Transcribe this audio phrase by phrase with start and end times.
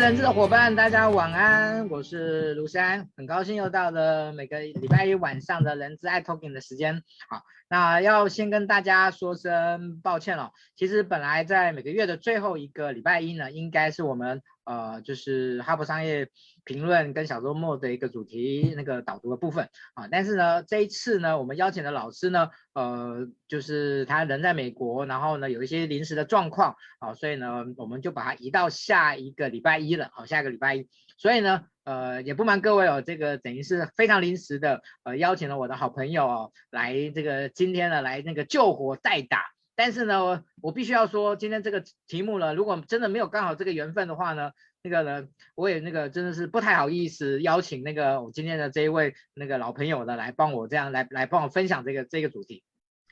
[0.00, 7.02] 人资的伙伴，大家晚安，我是卢山，很高兴又到了每个礼拜一晚上的人资爱 Talking 的时间。
[7.28, 10.52] 好，那要先跟大家说声抱歉了。
[10.74, 16.28] 其实本来在每个月的最后一个礼拜一呢，应该是我们呃，就是哈佛商业
[16.64, 20.08] 评论跟小周末的一个主题那个导读的部分啊。
[20.10, 30.10] 但是呢，这一次呢，我们邀请的老师呢，呃，就是他人在美国，然后呢有一些临时的状况啊，所以呢，我们就把它移到下一个礼拜一了。
[30.12, 39.42] 好，下一个礼拜一，所以呢，呃，也不瞒各位哦，这个等于是非常临时的，呃，邀请了我的好朋友哦，来这个今天呢来那个救火代打。
[39.82, 44.50] 但是呢，我，我必须要说，今天这个题目呢，如果真的没有刚好这个缘分的话呢，
[44.82, 52.62] 那个呢，我也那个真的是不太好意思邀请那个我今天的这一位那个老朋友呢来帮我这样来来帮我分享这个这个主题。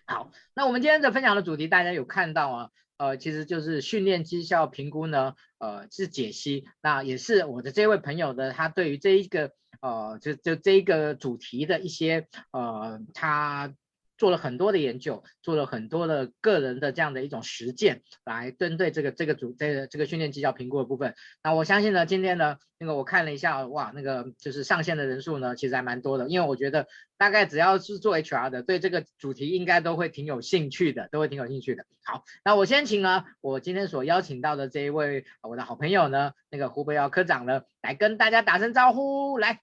[0.05, 13.72] 好，那我们今天的分享的主题大家有看到啊，呃，其实就是训练绩效评估呢，呃，是解析，那也是我的这位朋友的他对于这一个呃就就这一个主题的一些呃他。
[14.19, 21.14] 做了很多的研究，做了很多的个人的这样的一种实践，来针对这个这个组这个这个训练绩效评估的部分。
[21.42, 26.28] 那我相信呢，今天呢，那个我看了一下，哇，那个就是上线的人数呢，其实还蛮多的。
[26.28, 31.86] 因为我觉得大概只要是做 HR 的，对这个主题应该都会挺有兴趣的，都会挺有兴趣的。
[32.03, 39.60] 好，那我先请呢，我今天所邀请到的这一位我的好朋友呢，那个胡伯尧科长呢，来跟大家打声招呼，来。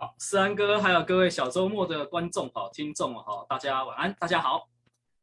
[0.00, 4.68] 好，思安哥，还有各位小周末的观众好，听众好，大家晚安，大家好。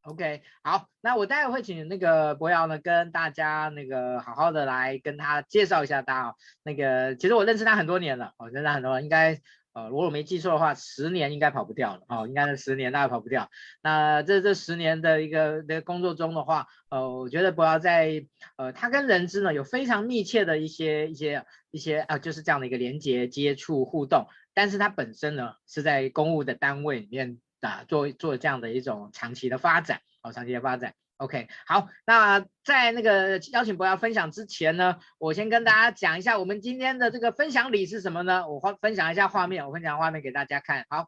[0.01, 6.35] OK，好，那我待会会请那个博尧呢，跟大家那个好好的来跟他介绍一下他哦。
[6.61, 9.39] 那个其实我认识他很多年了，哦，认识他很多年，应该
[9.71, 13.49] 呃，如果我没记错的话，十年应该跑不掉了，哦，应该是十年，大概跑不掉。
[13.81, 18.25] 那这这十年的一个的工作中的话，呃，我觉得博尧在
[18.57, 24.27] 呃，他跟人资呢有非常密切的一些一些一些啊、就是这样的一个连接、接触、互动。
[24.55, 30.95] 但是他本身呢是在公务的单位里面啊做做这样的一种长期的发展，哦，长期的发展。
[31.17, 38.49] OK，好，那在那个邀请博要分享之前呢，我先跟大家讲一下我们今天的这个分享礼是什么呢？
[38.49, 40.85] 我分享一下画面，我分享画面给大家看。
[40.89, 41.07] 好，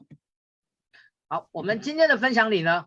[1.28, 2.86] 好，我们今天的分享礼呢，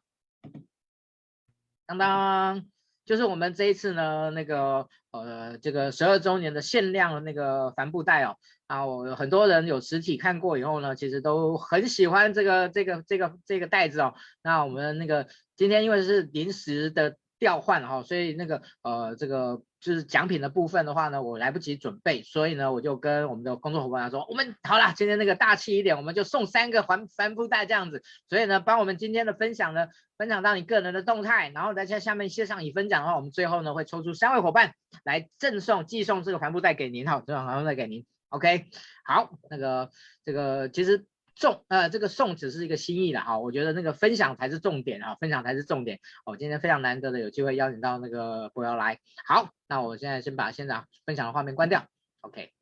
[1.86, 2.66] 当当。
[3.06, 8.36] 就是我们这一次呢，那个呃，这个十二周年的限量的那个帆布袋哦，
[8.70, 14.14] 啊，我很多人有实体看过以后呢，其实都很喜欢这个这个这个这个袋子哦。
[14.42, 15.26] 那我们那个
[15.56, 17.16] 今天因为是临时的。
[17.40, 28.02] 调换哈，所以那个呃，这个就是奖品的部分的话呢，我来不及准备，所以呢，我就跟我们的工作伙伴说，我们好了，今天那个大气一点，我们就送三个帆帆布袋这样子。
[28.28, 29.86] 所以呢，帮我们今天的分享呢，
[30.18, 38.04] 分享到你个人的动态，然后在下面线上已分享的话，我们最后呢会抽出三位伙伴来赠送寄送这个帆布袋给您哈，这个帆布袋给您。
[38.30, 38.70] OK，
[39.04, 39.90] 好，那个
[40.24, 41.06] 这个其实。
[41.36, 45.98] 送呃，这个送只是一个心意了哈，我觉得那个分享才是重点啊，分享才是重点。
[46.26, 51.86] 我、哦、今天非常难得的有机会邀请到那个博尧来，好，那我现在先把现场分享的画面关掉
[52.20, 52.52] ，OK。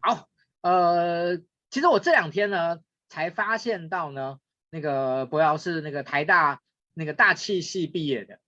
[0.00, 0.28] 好，
[0.60, 1.38] 呃，
[1.70, 6.60] 其实我这两天呢才发现到呢，那个博尧是那个台大
[6.92, 8.38] 那个大气系毕业的，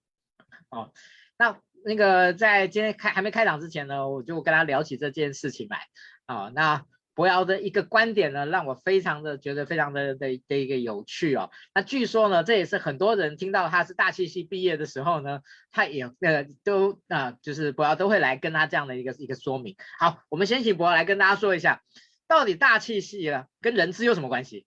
[0.69, 0.93] 哦，
[1.39, 5.87] 那那个在今天开还没开场之前呢，我就跟他聊起这件事情来，
[6.27, 6.85] 啊、那。
[7.15, 11.51] 伯尧的一个观点呢，让我非常的觉得非常的的的一个有趣哦。
[11.75, 15.41] 那据说呢，这也是很多人听到他是大气系毕业的时候呢，
[15.73, 19.75] 他也呃都啊、就是伯尧都会来跟他这样的一个一个说明。
[19.99, 21.83] 好，我们先请伯尧来跟大家说一下，
[22.29, 24.65] 到底大气系啊跟人资有什么关系？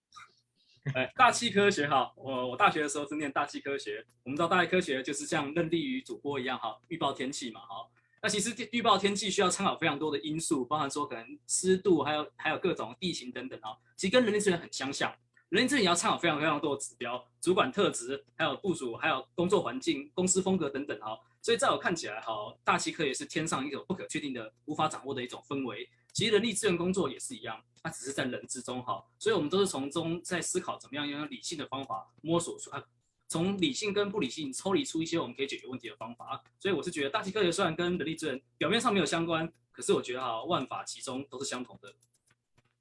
[0.94, 7.88] 哎，大气科学哈，我我大学的时候是念大气科学，我们知道大气科学就是像任立于主播一样哈，预报天气嘛哈。
[8.20, 13.78] 那其实预报天气需要参考非常多的因素，包含说可能湿度，还有还有各种地形等等哈。
[13.96, 15.14] 其实跟人力资源很相像，
[15.50, 21.16] 人力资源也要参考非常非常多的指标，主管特质，还有部署，还有工作环境、公司风格等等哈。
[21.40, 22.32] 所以在我看起来哈，
[22.64, 25.88] 大气科学是天上一种不可确定的、无法掌握的一种氛围。
[26.12, 29.04] 其实人力资源工作也是一样，它只是在人之中哈。
[29.18, 32.82] 所以我们都是从中在思考怎么样用理性的方法摸索出啊。
[33.28, 41.94] 从理性跟不理性抽离出一些我们可以解决问题的方法，所以我是觉得大气科学虽然跟人力资源表面上没有相关，可是我觉得哈万法其中都是相同的。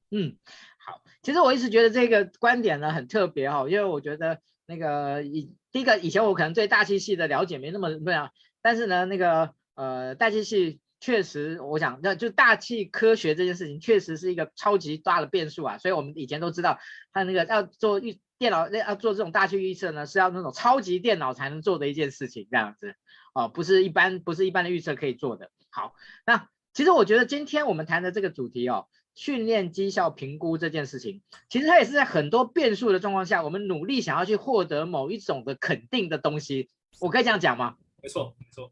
[0.09, 0.35] 嗯，
[0.77, 8.29] 好，其实我一直觉得这个观点呢很特别哈，因为我觉得那个以第一个以前我可能对大气系的了解没那么对啊，
[8.61, 16.79] 但是呢那个呃大气系确实我想那就大气科学这件事情确实是一个超级大的变数啊，所以我们以前都知道
[17.11, 18.21] 它那个要做预。
[18.41, 22.95] 电脑要做这种大气预测呢，是要那种超级电脑才能做的一件事情，这样子
[23.35, 25.51] 哦，不是一般不是一般的预测可以做的。
[25.69, 25.93] 好，
[26.25, 36.71] 那其实我觉得今天我们谈的这个主题哦，训练绩效评估这件事情，其实它也是在很多变数的状况下，我们努力想要去获得某一种的肯定的东西。
[36.99, 37.75] 我可以这样讲吗？
[38.01, 38.71] 没错，没错。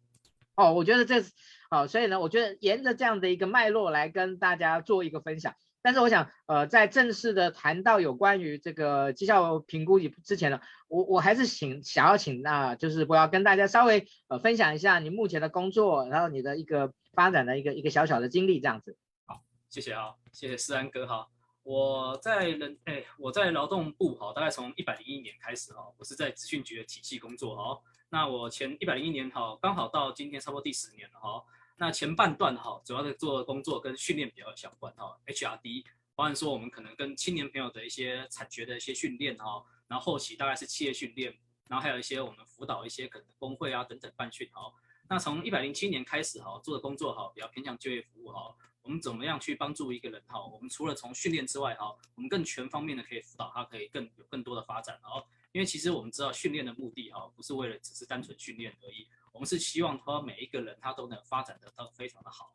[0.55, 1.23] 哦，我觉得这
[1.69, 5.55] 好，所以呢，我觉得沿着这样的一个脉络来跟大家做一个分享。
[5.81, 18.97] 但是我想，呃，在正式的谈到有关于这个绩效评估之前呢，我我还是请想要请那，就是我要跟大家稍微呃分享一下你目前的工作，然后你的一个发展的一个一个小小的经历这样子。
[19.25, 21.27] 好，谢谢啊，谢谢思安哥哈。
[21.63, 27.79] 我在人哎，我在劳动部哈，大概从一百零一年开始哈，我是在资讯局的体系工作哈。
[28.09, 31.41] 那我前一百零一年哈，刚好到今天差不多第十年了哈。
[31.81, 41.33] 那前半段哈，主要的做工作跟训练比较相关哈，HRD，包含说我们可能跟青年朋友的一些产学的一些训练哈，然后后期大概是企业训练，
[41.69, 44.73] 然后还有一些我们辅导一些可能工会啊等等办训哈。
[45.07, 50.45] 那从一百零七年开始哈，做的工作哈比较偏向就业服务哈，我们怎么样去帮助一个人哈？
[50.45, 55.25] 我们除了从训练之外哈，我们更全方面的可以辅导他，可以更有更多的发展哦。
[55.53, 59.07] 因为其实我们知道训练的目的哈，不是为了只是单纯训练而已。
[59.31, 62.51] 我们是希望说每一个人他都能发展得到非常的好，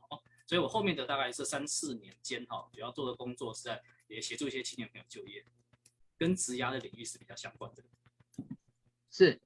[0.46, 5.42] 所以我后面的大概是三四年间哈，主要做的工作是在也协助一些青年朋友就业，
[6.18, 7.82] 跟职涯的领域是比较相关的。
[9.10, 9.40] 是，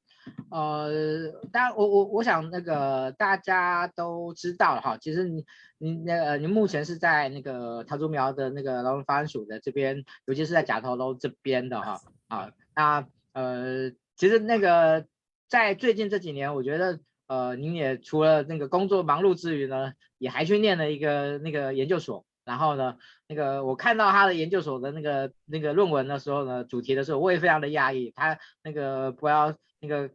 [0.51, 5.47] 呃，当然我我我想那个大家都知道哈，其实你
[5.79, 15.07] 你那个你目前是在那个桃竹苗的那个劳动发展署的这边，尤其是在甲头楼这边的哈啊，那呃，其实那个
[15.47, 16.99] 在最近这几年，我觉得。
[17.29, 22.25] 呃，您也除了那个工作忙碌之余呢，也还去念了一个那个研究所。
[22.45, 22.97] 然后呢，
[23.27, 28.11] 那个我看到他的研究所的那个那个论文的时候呢，主题的时候，我也非常的讶异。
[28.17, 30.09] 他那个不要那个，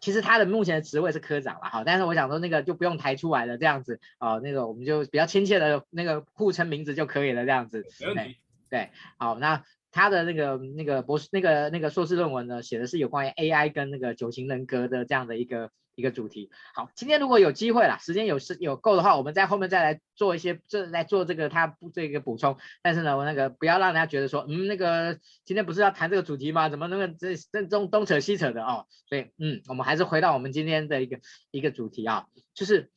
[0.00, 7.84] 其实他的目前的职位是科长了哈，但是我想说那个就不用抬出来了，这样子啊，那个我们就比较亲切的那个互称名字就可以了，这样子。
[8.00, 8.36] 没问题。
[8.70, 15.72] 对，好，那他的那个那个博士那个那个硕士论文呢，写的是有关于 AI 跟那个九型人格的这样的一个。
[15.94, 22.56] 一个主题，好，今天如果有机会了，时间有是有够的话，我们在后面再来做一些这来做这个他这个补充。
[22.82, 26.68] 但是呢，我那个不要让人家觉得说，嗯，那个今天不是要谈这个主题吗？
[26.68, 28.86] 怎么那个这这东东扯西扯的哦？
[29.08, 31.20] 所以，嗯，我们还是回到我们今天的一个
[31.50, 32.90] 一个主题啊，就是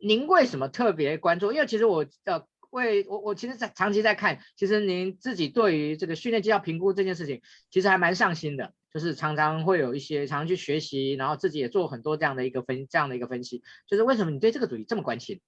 [0.00, 1.52] 您为什么特别关注？
[1.52, 8.72] 因为其实我呃为我我其实在长期在看，其实您自己对于这个训练绩效评估这件事情，其实还蛮上心的。
[8.94, 13.60] 就是常常会有一些常常去学习，然后自己也做很多这样的一个分这样的一个分析。
[13.88, 15.40] 就是为什么你对这个主题这么关心？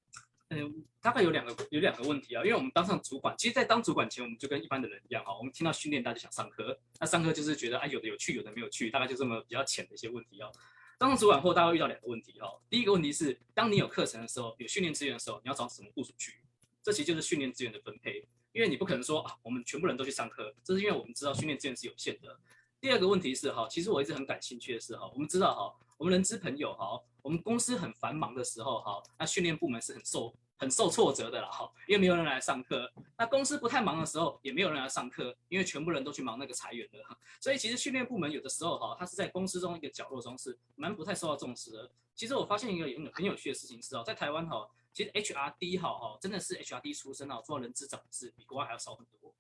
[0.51, 2.43] 嗯，大概有两个有两个问题啊。
[2.43, 5.37] 因为我们当上主管，其实，在当主管前，我们就跟一般的人一样哈。
[5.39, 6.77] 我们听到训练，大家就想上课。
[6.99, 10.51] 那上课就是觉得啊，有的有趣，有的没有趣，大概就这么比较浅的一些问题啊。
[10.99, 12.49] 当上主管后，大家会遇到两个问题哈。
[12.69, 16.41] 第一个问题是，当你有课程的时候，有训练资源的时候，你要找什么部署去？
[16.83, 18.27] 这其实就是训练资源的分配。
[18.53, 22.39] 因为你不可能说啊，我们全部人都去上课，这是因为我们知道训练资源是有限的。
[22.81, 32.91] 第二个问题是哈，其实我一直很感兴趣的是哈，我们知道哈，我们人资朋友哈，我们公司很繁忙的时候哈，那训练部门是很受很受挫折的啦哈，因为没有人来上课。
[33.19, 37.19] 那公司不太忙的时候，也没有人来上课，因为全部人都去忙那个裁员了。
[37.41, 41.91] 所以其实训练部门有的时候哈，它是在公司中一个角落中是蛮不太受到重视的。
[42.15, 49.35] 其实我发现一个很很有趣的事情是哦，在台湾哈，其实 HRD 哈哈真的是 HRD 出身啊，做人资长是比国外还要少很多。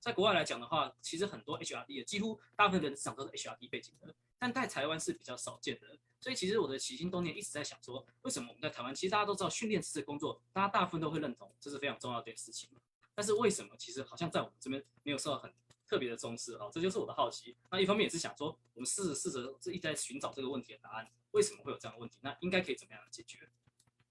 [0.00, 5.86] 在国外来讲的话，其实很多 HRD 的，几乎大部分人职场都是 HRD 背景的，但在台湾是比较少见的。
[6.18, 12.68] 所以其实我的起心动念一直在想说，为什么我们在台湾，其实大家都知道训练师的工作，大家大部分都会认同，这是非常重要的一件事情。
[13.14, 15.52] 但是为什么其实好像在我们这边没有受到很
[15.86, 16.68] 特别的重视啊？
[16.72, 17.56] 这就是我的好奇。
[17.70, 22.16] 那一方面也是想说，我们试着试着是一直在寻找这个问题的答案，为什么会有这样的问题？
[22.22, 23.48] 那应该可以怎么样解决？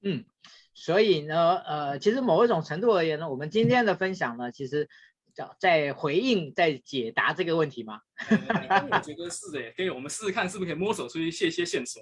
[0.02, 0.24] 嗯，
[0.74, 4.90] 所以呢，呃，其实某一种程度而言呢，我们今天的分享呢，其实。
[5.60, 8.02] 在回应、在解答这个问题吗？
[8.30, 12.02] 嗯、我觉得是的，可以，我们试试看是不是可以摸索出一些些线索。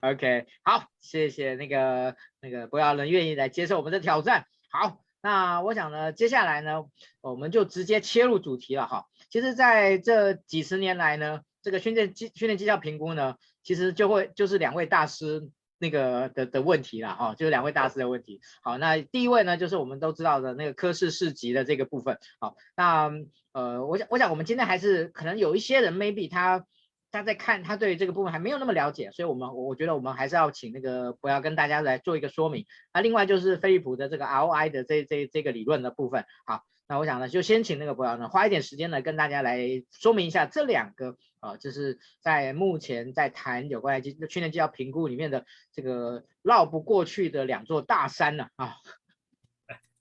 [0.00, 4.46] OK，好，谢谢那个那个博尧仁愿意来接受我们的挑战。
[4.68, 6.84] 好，那我想呢，接下来呢，
[7.20, 9.06] 我们就直接切入主题了哈。
[9.30, 15.48] 其实在这几十年来呢，这个训练绩训练绩效评估呢，其实就会就是两位大师。
[15.78, 18.40] 那个的的问题了哈，就是两位大师的问题。
[18.62, 22.18] 好，那第一位呢，就是我们都知道的那个科室市级的这个部分。
[22.40, 23.10] 好，那
[23.52, 26.64] 呃，我想我想我们今天还是可能有一些人 maybe 他
[27.10, 32.66] 他在看他对这个部分还没有那么了解，所以我们我觉得我们还是要请那个博要跟大家来做一个说明。
[32.92, 36.24] 那另外就是飞利浦的这个 ROI 的这这这个理论的部分。
[36.44, 36.62] 好。
[36.88, 48.76] 那我想呢，就先请那个博尧呢，花一点时间呢，跟大家来说明一下这两个啊、就是在目前在谈有关于训练绩效评估里面的这个绕不过去的两座大山呢啊。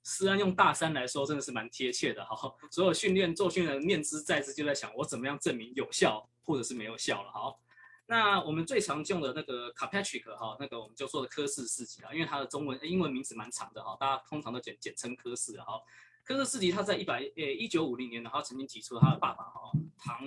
[0.01, 2.51] 思安用大山来说，真的是蛮贴切的哈。
[2.71, 7.31] 所有训练做训练的念兹在兹，就在想我怎么样证明有效或者是没有效了。
[7.31, 7.59] 好，
[8.07, 15.79] 那我们最常用的那个 Kirkpatrick 哈，那个我们就说的科氏四级啊，因为它的中文英文名字蛮长的哈，大家通常都简简称柯氏哈。
[16.25, 20.19] 柯氏四级他在一百呃一九五零年，然后曾经提出了他的爸爸哈唐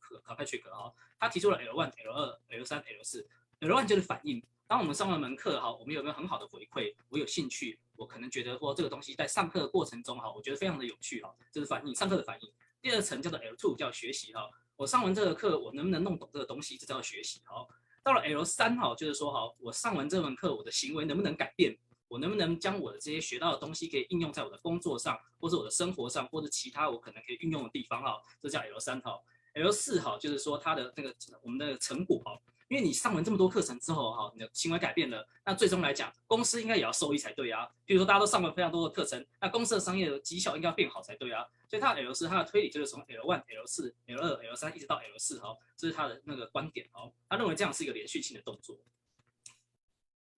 [0.00, 3.28] 可 Kirkpatrick 哈，他提出了 L one、L 二、L 三、L 四
[3.60, 4.42] ，L one 就是反应。
[4.66, 6.94] 当我们上完门课哈，我们有没有很好的回馈？
[7.10, 12.50] 我有兴趣，我可能觉得说这个东西在上课的过程中哈，我觉得非常的有趣哈，这是反应，上课的反应。
[12.80, 17.66] 第二层叫做 L two，叫学习哈，我上完这个课，我能不能弄懂这个东西，这叫学习哈。
[18.02, 21.76] 到了 L 三哈，就是说哈，我上完这门课，我的行为能不能改变？
[22.08, 29.20] 我能不能将我的这些学到的东西可以应用在我的工作上，或者我的生活上，或者其他我可能可以运用的地方哈，这叫 L 三哈。
[29.54, 32.38] L 四哈，就是说它的那个我们的成果哈。
[32.68, 37.66] 因为你上完这么多课程之后，哈，你的行为改变了，那最终来讲，公司应该也要受益才对啊。
[37.86, 41.46] 比如说大家都上了非常多的课程，那公司的商业的绩效应该要变好才对啊。
[41.66, 48.76] 所以它的 L 四，它的推理就是从 L one、L 四、L 二、L 三一直到 L 四，哈，这是他的那个观点，哈，他认为这样是一个连续性的动作。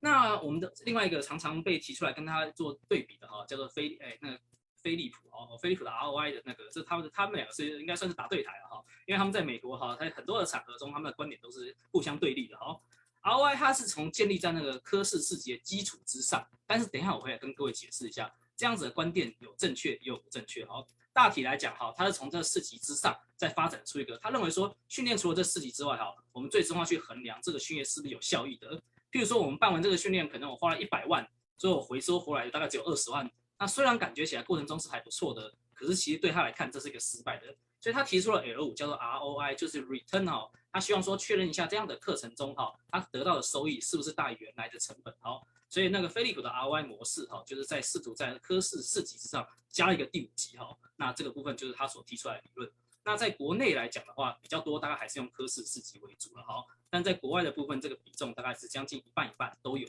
[0.00, 4.40] 那我们的另外一个常常被提出来跟他做对比的，哈，叫做菲，哎，那个。
[4.82, 12.80] 飞利浦哦，飞利浦的 ROI 的那个，这他们他们两个是应该算是打对台了哈，因为他们在美国哈，在很多的场合中，他们的观点都是互相对立的哈。
[13.22, 20.82] ROI 它是从建立在那个科氏四级的基础之上，但是等一下我会来跟各位解释一下，这样子的观点有正确也有不正确哈。
[21.12, 28.80] 大体来讲哈，它是从这四级之上再发展出一个，他认为说训练除了这四级之外哈，我们最终要去衡量这个训练是不是有效益的。
[29.10, 33.30] 譬如说我们办完这个训练，可能我花了一百万，最后回收回来大概只有二十万。
[33.58, 52.70] 那虽然感觉起来过程中是还不错的，可是其实对他来看这是一个失败的，所以他提出了 L 五叫做 ROI，就是 Return 哈，他希望说确认一下这样的课程中哈，他得到的收益是不是大于原来的成本哈，所以那个飞利浦的 ROI 模式哈，就是在试图在科氏四级之上加一个第五级哈，那这个部分就是他所提出来的理论。
[53.10, 59.88] 那在国内来讲的话，比较多大概还是用科氏四级为主了哈，但在国外的部分，这个比重大概是将近一半一半都有。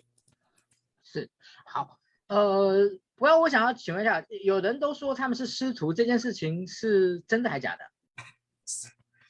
[1.04, 1.30] 是，
[1.66, 3.00] 好，呃。
[3.16, 7.86] 不要，我想要请问一下，有人都说他们是师徒，这件事情是真的还是假的？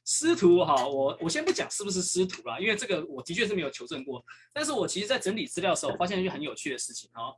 [0.06, 4.24] 师徒哈，我我先不讲是不是师徒啦，因为这个我的确是没有求证过。
[4.54, 7.36] 但是我其实在整理资料的时候，发现一件很有趣的事情哈，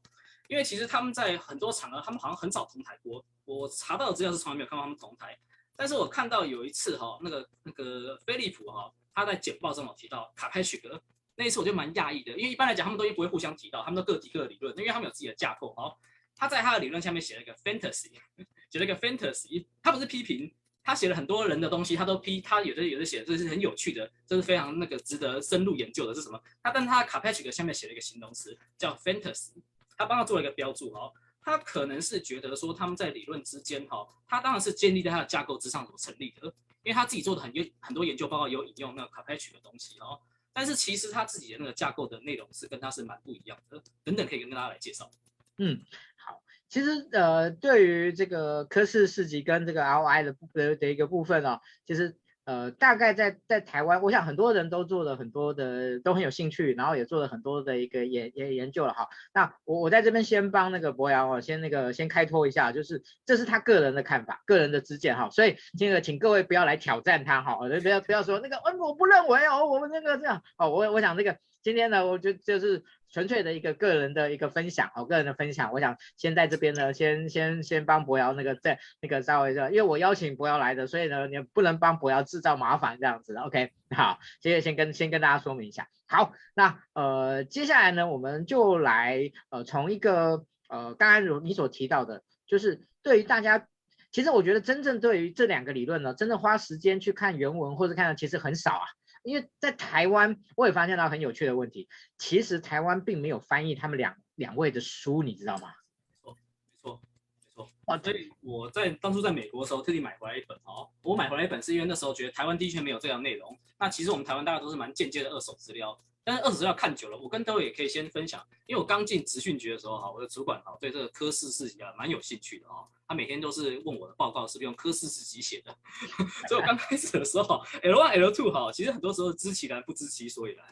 [0.48, 3.26] 因为其实他们在很多场合，他们好像很少同台过。
[3.46, 5.36] 我查到的资料是从来没有看到他们同台，
[5.76, 11.02] 但是我看到有一次哈，那个那个飞利浦哈，他在简报中有提到卡派许格，
[11.36, 15.96] 那一次我就蛮讶异的，因为一般来讲他们都不会互相提到，他们都各提各的理论，因为他们有自己的架构哈。
[16.36, 18.12] 他在他的理论下面写了一个 fantasy，
[18.72, 20.52] 写了一个 fantasy，他不是批评，
[20.84, 26.42] 他写了很多人的东西，他都批，他有的有的写这是很有趣的，这是非常那个值得深入研究的，是什么？
[26.64, 29.62] 他但他 Kirkpatrick 下面写了一个形容词叫 fantasy，
[29.96, 31.14] 他帮他做了一个标注哦，
[31.44, 36.48] 他可能是觉得说他们在理论之间哈，他当然是建立在他的架构之上所成立的，
[36.84, 40.20] 因为他自己做的很有很多研究报告有引用那个 c a p c h 的东西哦，
[40.54, 45.10] 但是其实他自己的那个架构的内容是跟他是蛮不一样的，等等可以跟大家来介绍。
[45.58, 45.82] 嗯，
[46.16, 59.08] 好，其实呃，对于这个科氏四级跟这个 L I 的的的一个部分哦，其实呃，大概在在台湾，我想很多人都做了很多的，都很有兴趣，然后也做了很多的一个研研研究了哈。
[59.34, 72.84] 那我我在这边先帮那个博洋哦，先那个先开脱一下，就是这是他个人的看法，个人的知见哈，所以这个请各位不要来挑战他哈，不要不要说那个，嗯，我不认为哦，我们那个这样哦，我我想这个今天呢，我觉得就是。
[73.14, 93.68] 纯粹的一个个人的一个分享，哦，个人的分享，我想先在这边呢，先先先帮博瑶那个在那个稍微的，因为我邀请博瑶来的，所以呢，你不能帮博瑶制造麻烦这样子，OK，好，接着先跟先跟大家说明一下，好，那呃接下来呢，我们就来呃从一个呃刚刚如你所提到的，就是对于大家，
[94.12, 98.86] 其实我觉得真正对于这两个理论呢，真的花时间去看原文或者看的其实很少啊。
[99.24, 101.90] 因为在台湾，我也发现到很有趣的问题。
[102.18, 105.74] 其实台湾并没有翻译他们两两位的书，你知道吗？
[106.04, 106.38] 没错，
[106.70, 107.02] 没错，
[107.36, 107.70] 没错。
[107.86, 110.90] 啊，所以我在当初在美国的时候，特地买回来一本哦。
[111.02, 113.58] 我买回来一本是因为那时候觉得台湾的确没有这样内容。
[113.80, 116.00] 那其实我们台湾大家都是蛮间接的二手资料。
[116.24, 125.78] 但是二十岁要看久了，我跟各位也可以先分享，因为我刚进职训局的时候哈，我的主管哈对这个柯氏四级啊蛮有兴趣的哦，他每天都是问我的报告是不是用科四四级写的，
[126.48, 130.66] 所以我刚开始的时候 L one L two 哈，其实很多时候知其然不知其所以然，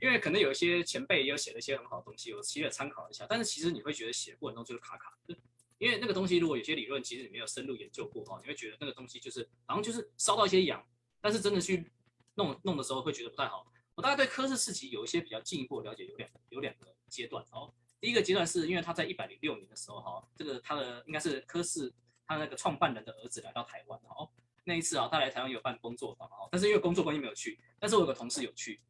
[0.00, 5.36] 因为可能有一些前辈也有写了一些很好的东西，我其实也参考一下，但是其实你会觉得写过程中就是卡卡的，
[5.78, 10.80] 因为那个东西如果有些理论其实你没有深入研究过哈，你会觉得那个东西就是好像就是烧到一些痒，
[11.20, 11.90] 但是真的去
[12.36, 13.66] 弄弄的时候会觉得不太好。
[13.94, 17.72] 我大概对科氏四级有一些比较进一步的了解，有两有两个阶段哦。
[18.00, 21.92] 第一个阶段是因为他在一百零六年的时候哈，这个他的应该是科氏
[22.26, 24.30] 他那个创办人的儿子来到台湾哦，
[24.64, 28.80] 那一次啊，他来台湾有办工作坊哦，但是因为工作关系没有去，但是我有个同事有去，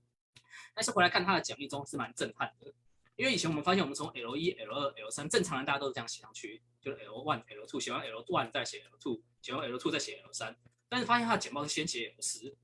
[0.74, 2.72] 但是回来看他的讲义中是蛮震撼的，
[3.16, 9.90] 因为以前我们发现我们从 L 一、L 二、L 三正常人大家都是这样写上去，就是 L one、L two 写完 L one 再写 L two，写完 L two
[9.90, 10.56] 再写 L 三，
[10.88, 12.56] 但是发现他的简报是先写 L 十，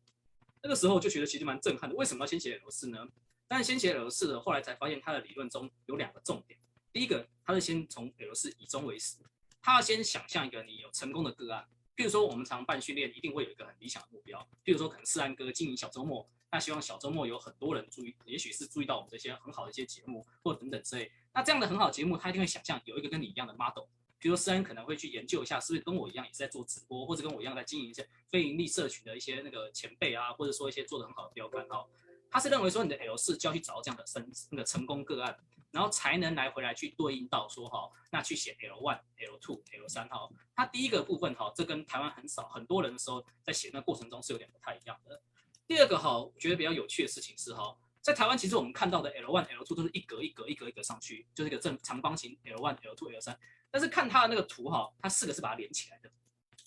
[0.66, 3.06] 那个时候就觉得其实蛮震撼的，为什么要先写 L 四呢？
[3.46, 6.58] 但是先写 L 四的，后来才发现他的理论中有两个重点。
[6.92, 9.18] 第一个，他是先从 L 四以终为始，
[9.62, 11.64] 他要先想象一个你有成功的个案。
[11.94, 14.40] 譬如说，我们常办训练，一定会有一个很理想的目标。
[14.64, 21.12] 譬如说，可能四安哥经营小周末，那希望小周末有很多人注意，也许是注意到我们这些很好的一些节目，或等等之类。
[21.32, 23.85] 那这样的很好节目，他一定会想象有一个跟你一样的 model。
[24.26, 31.87] 比如说，世安可能会去研究一下，是不是跟我一样也是在做直播，或者跟我一样在经营一些非盈利社群的一些那个前辈啊，或者说一些做得很好的标杆哦。
[32.28, 35.38] 他是认为说你的 L 四就要去找这样的成那个成功个案，
[35.71, 40.28] 然后才能来回来去对应到说哈，那去写 L one、L two、L 三哈。
[40.56, 45.23] 他第一个部分哈，这跟台湾很少很多人的时候在写那过程中是有点不太一样的。
[45.68, 53.38] 第二个哈，我觉得比较有趣的事情是哈，在台湾其实我们看到的 L one、L two 都是一格一格一格一格上去，就是一个正长方形 L one、L two、L 三。
[53.76, 56.11] 但是看他的那个图哈，他四个是把它连起来的，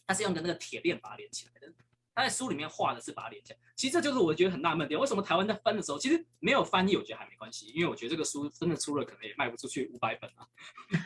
[0.06, 1.74] 他是用的那个铁链把它连起来的。
[2.14, 10.46] 他在书里面画的是把它连起来，其实这就是我觉得很纳闷点，为什么台湾在翻的时候，其实没有翻译，我觉得还没关系，因为我觉得这个书真的出了，可能也卖不出去五百本啊，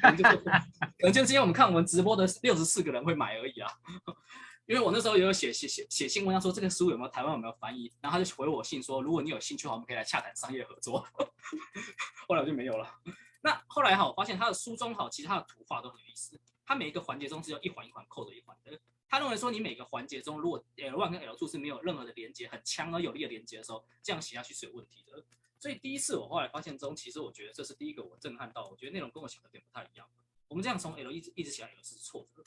[0.01, 3.71] 可能就是，可能就今天我们看我们直播的六十四个人会买而已啊，
[4.65, 11.05] 因为我那时候也有写写写写信问他说这个书有没有台湾有没有翻译，然后他就回我信说如果你有兴趣的话，我们可以来洽谈商业合作，
[12.27, 12.89] 后来我就没有了。
[13.45, 18.79] 那后来哈，我发现他的书中哈，其实他的图画都很有意思，他每一个环节中是有一环一环扣着一环的。
[19.09, 25.23] 他认为说，你每个环节中，如果 L one 跟 L two 是没有任何的连接，很强而有力的连接的时候，这样写下去是有问题的。
[25.59, 30.07] 所以第一次我后来发现中，其实我觉得这是第一个我震撼到，我觉得内容跟我想的有点不太一样。
[30.47, 32.43] 我们这样从 L 一直一直写到 L 是错的。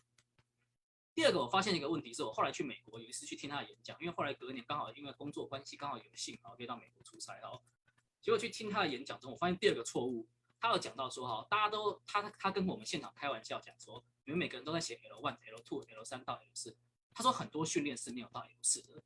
[1.14, 7.62] 第二个我发现一个问题是我后来去美国有一次去听他的演讲，因为后来隔年刚好因为工作关系刚好有幸啊可以到美国出差哦，
[8.20, 10.26] 结果去听他的演讲中，我发现第二个错误，
[10.60, 14.04] 他有讲到说哈，大家都他他跟我们现场开玩笑讲说。
[14.28, 16.76] 你们每个人都在写 L one、L two、L 三到 L 四。
[17.14, 19.00] 他说很多训练是没有到 L 四的。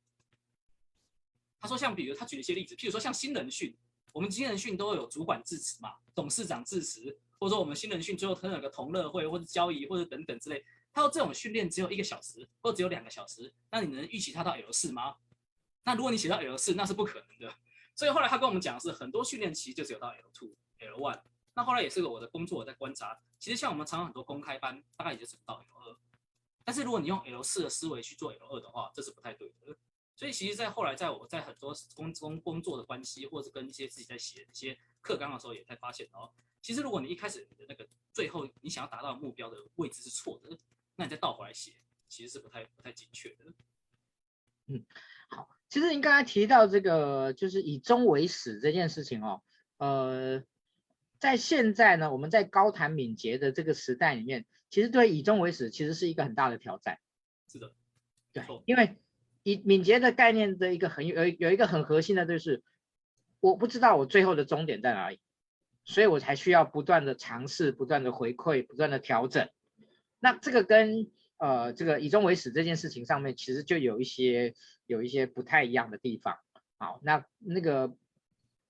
[1.59, 3.77] 他说像比如他举了一些例子，譬如说像新人训，
[4.13, 10.65] 我们新人训都有主管致辞嘛，董事长致辞，或者说我们新人训最后可能有个同乐会或者交谊或者等等之类。
[10.91, 15.17] 他说这种训练只有一个小时或只有两个小时，那你能预期他到 L 四吗？
[15.83, 17.55] 那如果你写到 L 四，那是不可能的。
[17.93, 21.21] 所以后来他跟我们讲的是，很多训练其实就只有到 L two、L one。
[21.53, 23.19] 那后来也是我的工作，我在观察。
[23.37, 25.97] 其实像我们常常很多公开班，大概也就是到 L 二。
[26.63, 29.75] 但是如果你用 L 四的思维去做 L 二的话，这是不太对的。
[30.15, 40.55] 所以其实，在后来，在我在很多工工工作的关系，或者跟一些自己在写一些课纲的时候，也才发现哦，其实如果你一开始你的那个最后你想要达到目标的位置是错的，
[40.95, 41.73] 那你再倒回来写，
[42.07, 43.45] 其实是不太不太精确的。
[44.67, 44.85] 嗯，
[45.29, 49.41] 好，其实您刚才提到这个就是以终为始这件事情哦，
[49.77, 50.43] 呃。
[51.21, 56.97] 在现在呢，我们在高谈敏捷的这个时代里面，其实对以终为始其实是一个很大的挑战。
[57.47, 57.71] 是的，
[58.33, 58.97] 对，因为
[59.43, 62.63] 以敏捷的概念的一个很有有一个很核心的就是，
[63.39, 65.19] 我不知道我最后的终点在哪里，
[65.85, 69.47] 所以我才需要不断的尝试、不断的回馈、不断的调整。
[70.19, 74.55] 那这个跟呃这个以终为始这件事情上面，其实就有一些
[74.87, 76.39] 有一些不太一样的地方。
[76.79, 77.95] 好，那那个。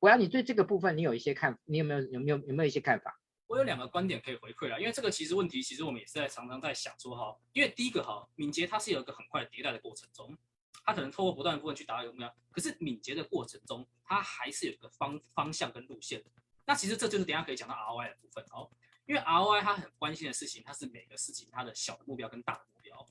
[0.01, 3.21] 我要你对这个部分，你有一些看，你有没有有没有有没有一些看法？
[3.45, 10.35] 我有两个观点可以回馈了，因为这个其实问题，其实我们也是在常常在想说哈，因为第一个哈，敏捷它是有一个很快的迭代的过程中，
[10.83, 16.23] 它可能透过不断的部分去达到一个目标，可是敏捷的过程中，它还是有一个方方向跟路线。
[16.65, 18.67] 那其实这就是等下可以讲到 ROI 的部分哦，
[19.05, 23.07] 因为 ROI 它很关心的事情，它是每个事情它的小的目标跟大的目标。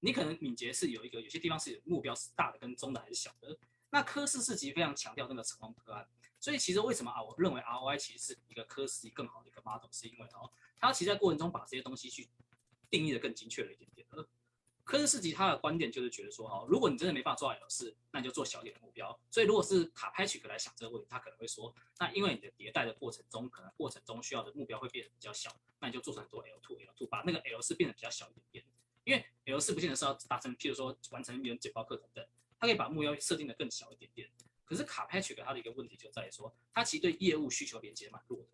[0.00, 3.56] 你可能敏捷是有一个有些地方是有目标是大的跟中的还是小的，
[3.90, 6.08] 那科氏四级非常强调那个成功个案。
[6.42, 7.22] 所以其实为什么啊？
[7.22, 12.28] 我认为 ROI 其实是一个科室更好的一个 model，是因为哦，它其实在过程中把这些东西去
[12.90, 14.04] 定义的更精确了一点点。
[14.10, 14.26] 而
[14.82, 19.16] 科氏四级它的观点就是觉得说哦，如果你真的没办法做 L 四，那你就做小一点的目标。
[19.30, 28.64] 所以如果是卡拍曲克来想这个问题，他可能会说，那因为你的迭代的过程中，可能过程中需要的目标会变得比较小，那你就做成很多 L two L two，把那个 L 四变得比较小一点点。
[29.04, 32.26] 因为 L 四不见得是要达成，譬如说完成一门简报课等等，
[32.58, 34.28] 它可以把目标设定的更小一点点。
[34.72, 38.48] 可是卡派取给他的一个问题就在于说，它其实对业务需求连接蛮弱的。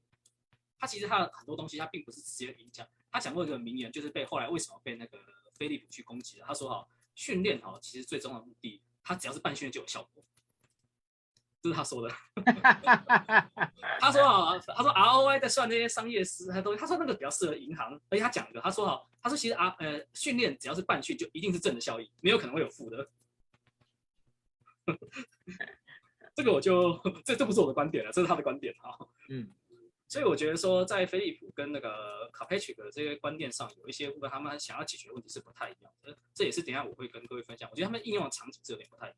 [0.77, 2.85] 它其实它的很多东西，它并不是直接影响。
[3.09, 5.17] 他讲过一个名言，就是被后来为什么被那个
[5.55, 6.47] 飞利浦去攻击了？
[6.49, 10.25] 他说哈，训练哈，其实最终的目的，他只要是办训练就有效果。
[11.63, 12.13] 这是他说的。
[14.01, 17.93] 他说啊，他说 ROI 在算那些商业师，他都他说那个比较适合银行。
[18.09, 23.09] 而且他讲的，他说哈，他说其实啊呃训练只要是办训，就一定是正的效益，没有可能会有负的。
[26.39, 28.97] 这个我就这这不是我的观点了，这是他的观点哈。
[29.29, 29.51] 嗯。
[30.07, 36.17] 所以我觉得说，在飞利浦跟那个 Carpatrick 的这些观念上，有一些部分他们想要解决的问题是不太一样的。
[36.33, 37.69] 这也是等一下我会跟各位分享。
[37.71, 39.17] 我觉得他们应用的场景是有点不太一样。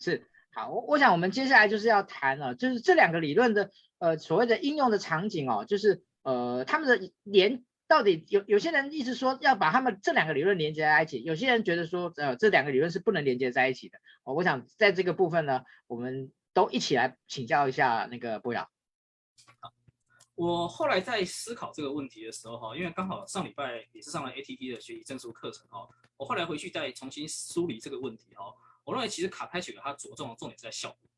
[0.00, 13.98] 是，好，我我想我们接下来就是要谈了，就是这两个理论的呃所谓的应用的场景哦，就是呃他们的连到底有有些人一直说要把他们这两个理论连接在一起，有些人觉得说呃这两个理论是不能连接在一起的。
[14.24, 18.68] 哦，我想在这个部分呢，我们都一起来请教一下那个博尧。
[20.34, 31.10] 我后来在思考这个问题的时候，哈，因为刚好上礼拜也是上了 ATP 的学习证书课程，哈，我后来回去再重新梳理这个问题，哈，我认为其实 Carpatrick 它着重的重点是在效果，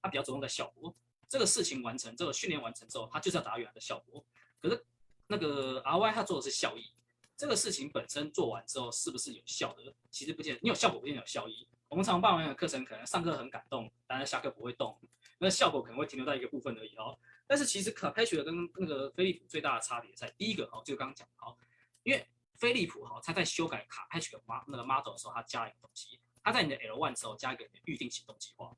[0.00, 0.94] 它比较着重在效果，
[1.28, 4.24] 这个事情完成，这个训练完成之后，它就是要达到原来的效果。
[4.62, 4.82] 可是
[5.26, 6.90] 那个 RY 它做的是效益，
[7.38, 9.94] 这个事情本身做完之后是不是有效的？
[10.10, 11.68] 其实不见得，你有效果不见得有效益。
[11.88, 14.98] 我们常常办完的课程，可能上课很感动，但是下课不会动，
[15.38, 17.16] 那效果可能会停留在一个部分而已，哦。
[17.46, 21.56] 但是其实 Carpatrick 跟那个飞利浦最大的差别在第一个哦，就刚刚讲好，
[22.02, 28.76] 因为飞利浦哈，它在修改 Carpatrick 那个 model 的时候，它加了一个东西，它在你的 L one 时候加一个预定行动计划，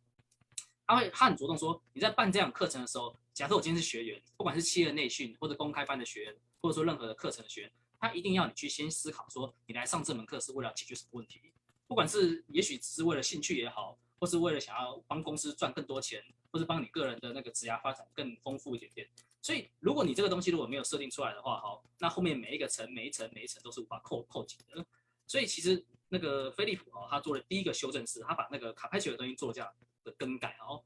[0.87, 11.53] 它会它很着重说你在办这样课程的时候，假设我今天是学员，不管是企业内训或者公开班的学员，或者说任何的课程的学员，他一定要你去先思考说，你来上这门课是为了解决什么问题，
[11.87, 16.25] 不管是也许只是为了兴趣也好，或是为了想要帮公司赚更多钱。
[16.53, 19.09] 或是帮你个人的那个职业发展更丰富一点点，
[19.41, 24.85] 所以如果你这个东西如果没有设定出来的话，好，那后面每一个层、每一层、每一层都是无法扣扣紧的。
[25.29, 29.71] 所以其实那个飞利浦哦，他做的第一个修正是，他把那个 Carpatrick 的东西做这样
[30.03, 30.83] 的更改哦。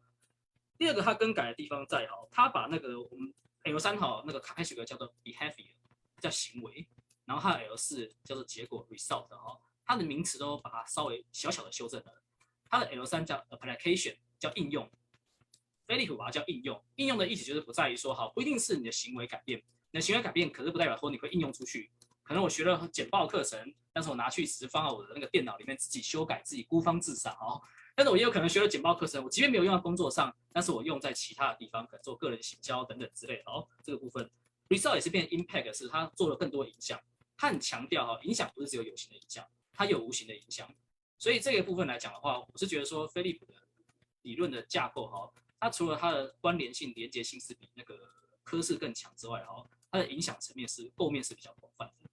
[0.77, 5.72] 第二个他更改的地方在哈，他把那个我们 L 三哈那个 Carpatrick 叫做 behavior，
[6.20, 6.87] 叫行为，
[7.24, 12.22] 然后他的 L 四叫做结果 result 哦，它的名词都把它稍微小小的修正了。
[12.68, 14.90] 它的 L 三叫 application，叫应用。
[15.87, 21.90] 飞利浦把它叫应用，应用的意思就是不在于说，好，不一定是你的行为改变，你的行为改变可是不代表说你会应用出去。
[22.22, 27.60] 可能我学了简报课程，但是我拿去只是放到我的那个电脑里面自己修改，自己孤芳自赏哦。
[27.94, 33.68] 但是我也有可能学了简报课程，我即便没有用到工作上，但是我用在其他的地方，可能做个人行销等等之类的哦。
[33.84, 34.28] 这个部分
[34.70, 36.98] ，result 也是变 impact，是它做了更多影响，
[37.37, 40.73] 它很强调哈，影响不是只有有形的影响，它有无形的影响。
[41.18, 43.55] 所以这个部分来讲的话，我是觉得说菲利普的
[44.23, 45.33] 理论的架构哈。
[45.61, 47.99] 它除了它的关联性、连接性是比那个
[48.42, 52.11] 科氏更强之外，哈，它的影响层面是构面是比较广泛的。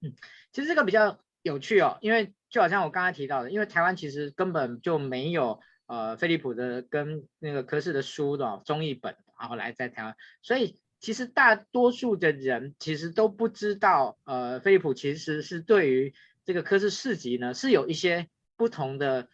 [0.00, 0.14] 嗯，
[0.52, 19.28] 其实这个比较有趣哦，因为就好像我刚才提到的，因为台湾其实根本就没有呃菲利普的跟那个科氏的书的中译本，然后来在台湾，所以其实大多数的人其实都不知道，呃，飞利浦其实是对于这个科氏四级呢是有一些不同的。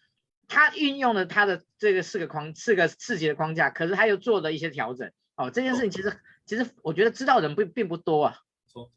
[0.46, 5.10] 他运用了他的这个四个框，四个四级的框架，可是他又做了一些调整。
[5.36, 8.36] 哦，这件事情其实其实我觉得知道的人不并不多啊。
[8.66, 8.92] 错，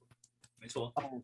[0.60, 0.92] 没错。
[0.96, 1.22] 哦，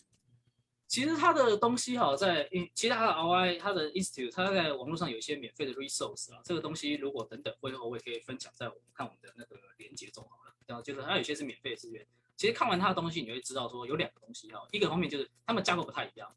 [0.87, 6.41] 其实他的东西哈，在其他的 RI，他的 Institute，他在网络上有一些免费的 resource 啊。
[6.45, 10.52] 这个东西如果等等会后我也可以分享在我们看我们的那个连接中好了。
[10.67, 12.05] 然后就是他有些是免费的资源。
[12.35, 16.35] 其实看完他的东西，你会知道说有两个东西哈，一个方面就是他们架构不太一样，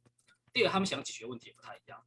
[0.52, 2.00] 第二个他们想解决问题也不太一样。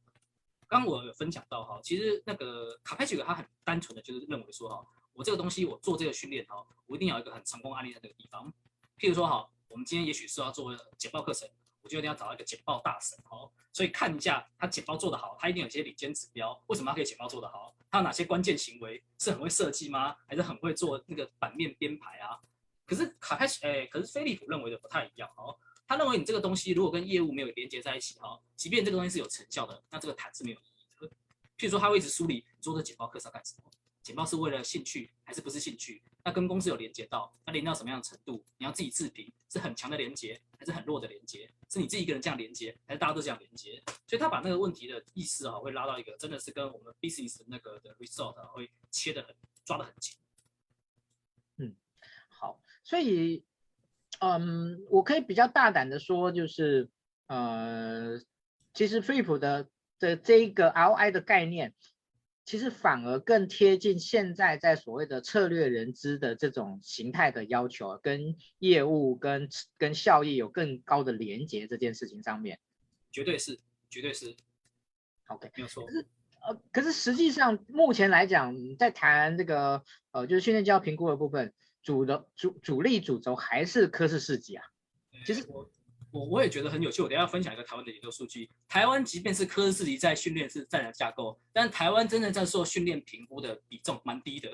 [0.68, 8.52] 刚我有分享到哈，其实那个卡佩奇他很单纯的就是认为说哈，我这个东西我做这个训练哈，我一定要有一个很成功案例在这个地方。
[8.96, 11.48] 譬如说哈，我们今天也许是要做简报课程，
[11.82, 16.62] 我就一定要找到一个简报大神哦，所以看一下他简报做得好，他一定有些领先指标。
[16.68, 17.74] 为什么他可以简报做得好？
[17.90, 19.02] 他有哪些关键行为？
[19.18, 20.16] 是很会设计吗？
[20.26, 22.38] 还是很会做那个版面编排啊？
[22.86, 25.56] 可是卡开哎，可是飞利浦认为的不太一样哦。
[25.86, 31.08] 他认为你这个东西如果跟业务没有连接在一起哈，即便这个东西是有成效的，那这个谈是没有意义的。
[31.58, 33.70] 譬如说，他会一直梳理你做这简报课是要干什么？
[34.02, 36.02] 简报是为了兴趣还是不是兴趣？
[36.24, 38.44] 那跟公司有连接到，那连到什么样的程度？
[38.58, 41.50] 你要自己自评，是很强的连接还是很弱的连接？
[41.68, 43.82] 是你自己一个人这样连接，还是大家都这样连接？
[44.06, 49.34] 所以他把那个问题的意思啊，会拉到一个真的是跟我们 business 那个的 result 会切得很
[49.64, 50.16] 抓得很紧。
[51.56, 51.74] 嗯，
[52.28, 53.44] 好，所以。
[54.22, 56.90] 嗯，我可以比较大胆的说，就是
[57.28, 58.20] 呃，
[58.74, 59.66] 其实飞利浦的
[59.98, 61.72] 的这一个 ROI 的概念，
[62.50, 72.58] 其实反而更贴近现在在所谓的策略人资的这种形态的要求，跟业务跟跟效益有更高的连结这件事情上面，
[73.12, 74.34] 绝对是，绝对是。
[75.28, 75.86] OK，没有错。
[76.42, 84.64] 呃，可是实际上目前来讲，在谈这个呃，就是训练绩效评估的部分，主的主主力主轴还是科室四级啊。
[85.24, 85.70] 其实我
[86.10, 88.50] 我我也觉得很有趣，我等下要分享一个台湾的研究数据。
[88.68, 94.50] 台湾即便是科氏四级在训练是战略架构，但台湾真正在做训练评估的比重蛮低的。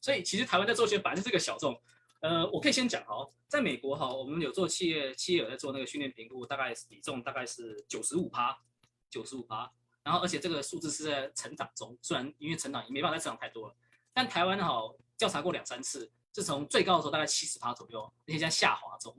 [0.00, 1.80] 所以其实台湾在做训练反正是个小众。
[2.20, 8.56] 呃，我可以先讲哈，在美国哈，我们有做企业企业有在做那个训练评估，大概比重大概是九十五趴，
[9.10, 9.70] 九十五趴。
[10.02, 13.74] 然后而且这个数字是在成长中，虽然因为成长也没办法再成长太多了，
[14.12, 14.80] 但台湾哈
[15.18, 19.14] 调查过两三次，是从最高的时候大概七十趴左右，而且在下滑中，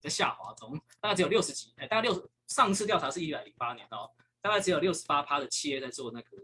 [0.00, 2.28] 在下滑中，大概只有六十几，哎，大概六十。
[2.48, 4.10] 上次调查是一百零八年哦，
[4.40, 6.36] 大概只有六十八趴的企业在做那个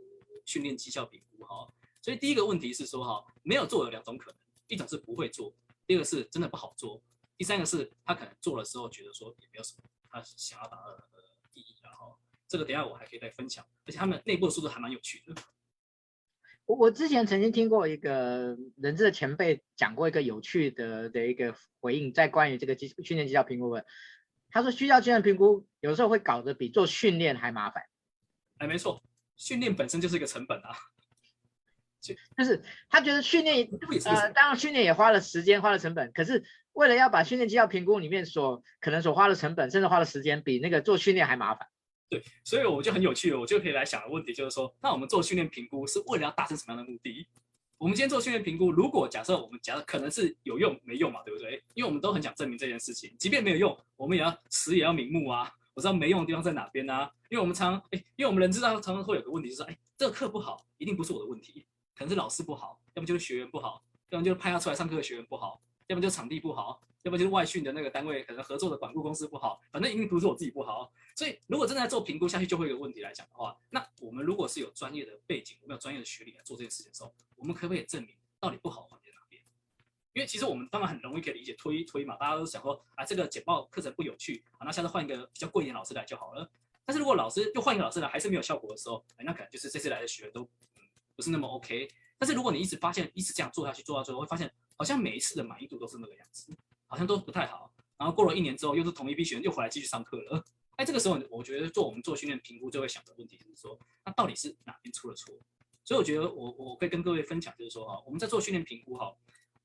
[0.44, 1.68] 训练绩效评估哈。
[2.00, 4.38] 所以第一个问题是说哈，没有做有两种可能，
[4.68, 5.52] 一种是不会做。
[5.84, 7.02] 第二个是真的不好做，
[7.36, 11.04] 第三个是他可能做的时候觉得说也没有什么他想要达到的
[11.54, 12.16] 意义，然后
[12.46, 15.34] 这个等下我还可以再分享，而且他们内部的数字还蛮有趣的。
[16.66, 23.84] 我我之前曾经听过一个人资的前辈讲过一个有趣的的一个回应，在关于这个绩训练绩效评估问，
[24.50, 27.84] 他说需要训练评估有时候会搞得比做训练还麻烦。
[28.58, 29.02] 哎，没错，
[29.36, 30.76] 训练本身就是一个成本啊。
[32.36, 33.68] 就是他觉得训练，
[34.04, 36.12] 呃，当然训练也花了时间，花了成本。
[36.12, 41.66] 可是为了要把训练绩效评估里面所可能所花的成本，甚至花的时间，比那个做训练还麻烦。
[42.08, 47.26] 对，所以我就很有趣，我就可以来想的问题就是说，那我们做训练评估是为了要达成什么样的目的？
[47.78, 51.62] 我们今天做训练评估，如果假设我们假设可能是有用没用嘛，对不对？
[51.74, 57.10] 因为我们都很想证明这件事情，即便没有用，我们也要死也要瞑目啊，我知道没用的地方在哪边啊。
[57.28, 61.66] 因为我们常，哎，因为我们人知道常常会有个问题，就是说，哎，这个课不好，一定不是我的问题。
[61.94, 70.92] 可能是老师不好，要么就是学员不好，要么就是派他出来上课的学员不好，要么就是场地不好，要么就是外训的那个单位可能合作的管顾公司不好，反正一定不是我自己不好。
[71.16, 79.42] 所以如果真的在做评估下去，就会有个问题来讲的话，那我们如果是有专业的背景，我们有专业的学历来做这件事情的时候，我们可不可以证明到底不好环节在哪边？
[80.12, 86.48] 因为其实我们当然很容易可以理解推一推嘛，大家都想说啊，这个简报课程不有趣啊，那下次换一个比较贵一点老师来就好了。
[86.84, 90.48] 但是如果老师又换一个老师来还是没有效果的时候，那可能就是这次来的学员都。
[91.16, 96.54] 不是那么 OK，但是如果你一直发现一直这样做下去，做到最后会发现，好像每一次的满意度都是那个样子，
[96.86, 97.72] 好像都不太好。
[97.96, 100.44] 然后过了一年之后，又是同一批学员又回来继续上课了。
[100.76, 105.34] 哎，这个时候我觉得做我们做训练评估就会想的问题就是说，那到底是哪边出了错？
[105.84, 109.14] 所以我觉得我我会跟各位分享，就是说哈，我们在做训练评估哈，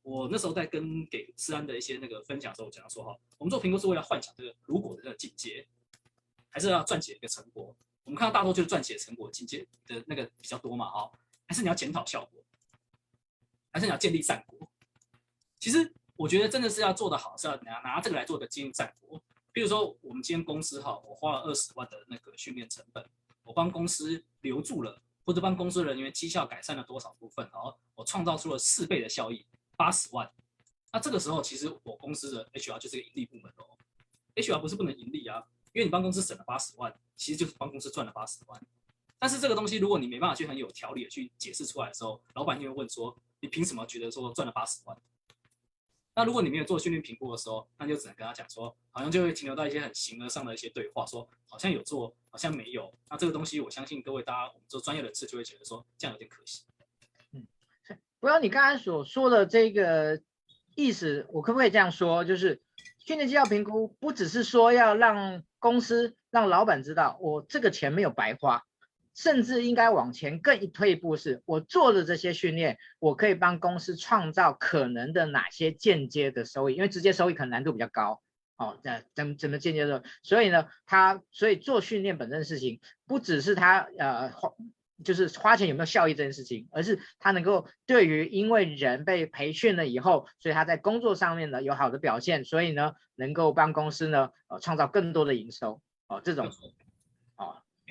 [0.02, 5.68] 我那时候在跟给思安的一些那个分享的时候，我讲说哈，我们做评估是为了幻想这个如果的这个境界，
[6.50, 7.76] 还是要撰写一个成果？
[8.04, 11.12] 我们看到大多就是撰写成果境界的那个比较多嘛，哈。
[11.48, 12.42] 还是你要检讨效果，
[13.74, 14.72] 还是你要建立战果？
[15.60, 19.22] 其实我觉得真的是要做得好，是要拿拿这个来做个经营战果。
[19.54, 23.06] 比如说，我们今天公司哈，我花了二十万的那个训练成本，
[23.44, 30.32] 我帮公司留住了，或者帮公司人员绩效改善了多少部分，然后我创造出了四倍的效益，八十万。
[30.94, 33.66] 那这个时候，其实我公司的 HR 就是个盈利部门哦。
[34.36, 38.62] HR 不是不能盈利啊，因为你帮公司省了八十万，其实就是帮公司赚了八十万。
[39.20, 44.98] 但是这个东西，如果你没办法去很有条理的去解释出来的时候，老板就会问说：“你凭什么觉得说赚了八十万？”
[46.14, 52.94] 那如果你没有做训练评估的时候，那就只能跟他讲说，好像就会停留到一些很形而上的一些对话，说好像有做，好像没有。
[53.10, 56.66] 那这个东西，我相信各位大家我们做专业人士就会觉得说，这样有点可惜。
[57.32, 57.48] 嗯，
[58.20, 60.22] 不要你刚才所说的这个
[60.76, 62.26] 意思，我可不可以这样说？
[62.26, 62.62] 就是
[63.00, 68.66] 训练绩效评估不只是说要让公司、让老板知道我这个钱没有白花。
[69.14, 76.76] 甚至应该往前更一退一步，是我做的这些训练，我可以帮公司创造可能的哪些间接的收益？
[76.76, 78.22] 因为直接收益可能难度比较高，
[78.56, 80.04] 哦，那怎怎么间接的？
[80.24, 84.54] 所以呢，他所以做训练本身的事情，不只是他呃花，
[85.04, 96.50] 就是花钱有没有效益这件事情，而是他能够对于因为人被培训了以后，所以他在工作上面呢有好的表现，所以呢能够帮公司呢呃创造更多的营收，哦，这种。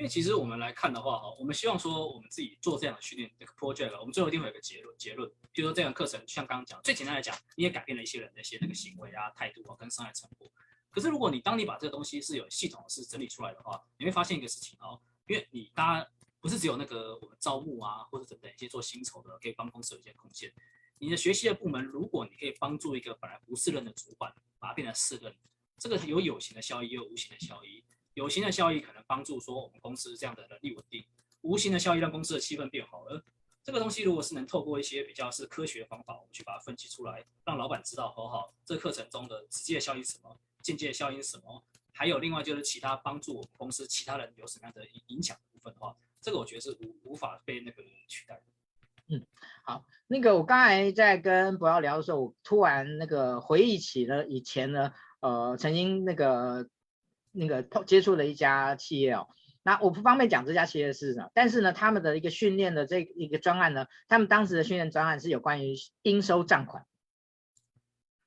[0.00, 4.96] 因为其实我们来看的话，哈，我们希望说我们自己做这样的训练这个 project，我们最后一定会有个结论。
[4.96, 10.50] 结论，就是说这样的课程，像刚刚讲，最简单来讲，你也改变了一些人的一些那个行为啊、态度啊，跟商业成果。
[10.90, 16.10] 可是如果你当你把这个东西是有系统是整理出来的话，你会发现一个事情哦，因为你大家
[16.40, 20.50] 不是只有那个我们招募啊，或者等等一些做薪酬的，可以帮公司有一些贡献。
[20.96, 25.36] 你的学习的部门，如果你可以帮助一个本来不是任的主管，把它变成是任，
[25.76, 27.84] 这个有有形的效益，也有无形的效益。
[28.20, 31.02] 有形的效益可能帮助说我们公司这样的能力稳定，
[31.40, 33.24] 无形的效益让公司的气氛变好了。
[33.64, 48.42] 这个东西如果是能透过一些比较是科学的方法，我们去把它分析出来，让老板知道，好好，这课程中的直接效益是什么，间接效应是什么，还有另外就是其他帮助我们公司其他人有什么样的影响的部分的话，这个我觉得是无无法被那个取代的。
[49.12, 49.26] 嗯，
[49.64, 56.68] 好，那个我刚才在跟博耀聊的时候，我突然那个回忆起了以前呢，呃，曾经那个
[57.32, 59.28] 那个接触了一家企业哦。
[59.62, 66.86] 那我不方便讲这家企业是什么，但是呢，他们的一个训练的这一个专案呢，他们当时的训练专案是有关于应收账款，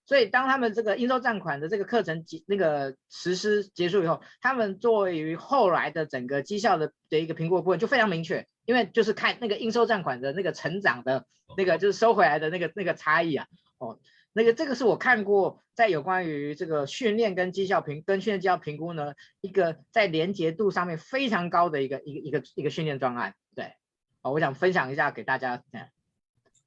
[0.06, 11.26] 所以当他们这个应收账款的这个课程结那个实施结束以后，他们作为于后来的整个绩效的的一个评估部分就非常明确，因为就是看那个应收账款的那个成长的
[11.58, 13.48] 那个就是收回来的那个那个差异啊，
[13.80, 14.00] 哦。
[14.36, 23.74] 那个这个是我看过在有关于这个训练跟绩效评跟训练绩效评估呢，一个在连结度上面非常高的一个一个一个一个训练专案，对，
[24.22, 25.64] 哦，我想分享一下给大家。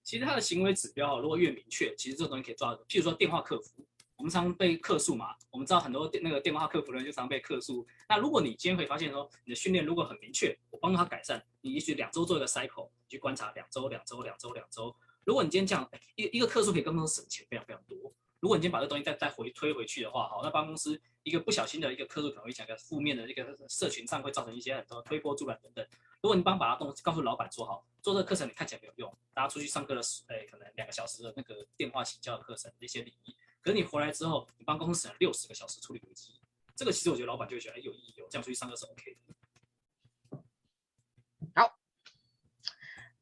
[0.04, 2.78] 其实他的行为指标如果越明确，其实这个东西可以抓的。
[2.88, 7.84] 譬如说电话客服，我们常被客诉嘛，我们知道很多那个电话客服人就常被客诉。
[8.08, 14.94] 那如果你今天会发现说你的训练如果很明确，我帮助他改善，你也许两周做一个 cycle，你去观察两周两周两周两周。
[15.26, 17.98] 如果你今天这样，一一个客诉可以跟公司省钱非常非常多。
[18.38, 25.84] 如果你今天把这东西再再回推回去的话，好，那帮公司一个不小心的一个客诉可能会讲一个负面的一个社群上会造成一些很多推波助澜等等。
[26.22, 36.38] 如果你帮把它动告诉老板说好，做这个课程你看起来没有用，大家出去上课的时，哎，可能两个小时的那个电话请教的课程的一些礼仪，可是你回来之后，你帮公司省了六十个小时处理危机，
[36.76, 39.16] 这个其实我觉得老板就会觉得哎有意义，有这样出去上课是 OK
[40.30, 40.38] 的。
[41.56, 41.78] 好，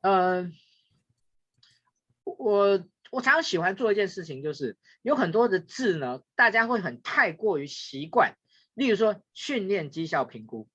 [0.03, 0.13] 嗯、
[0.45, 0.53] 呃。
[2.45, 8.37] 我我常常喜欢做一件事情，就是有很多的字呢，大家会很太过于习惯。
[8.75, 10.69] 例如说训练绩效评估，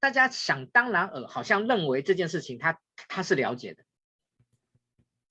[0.00, 3.84] 大家想当然尔，好像认为这件事情他他是了解的。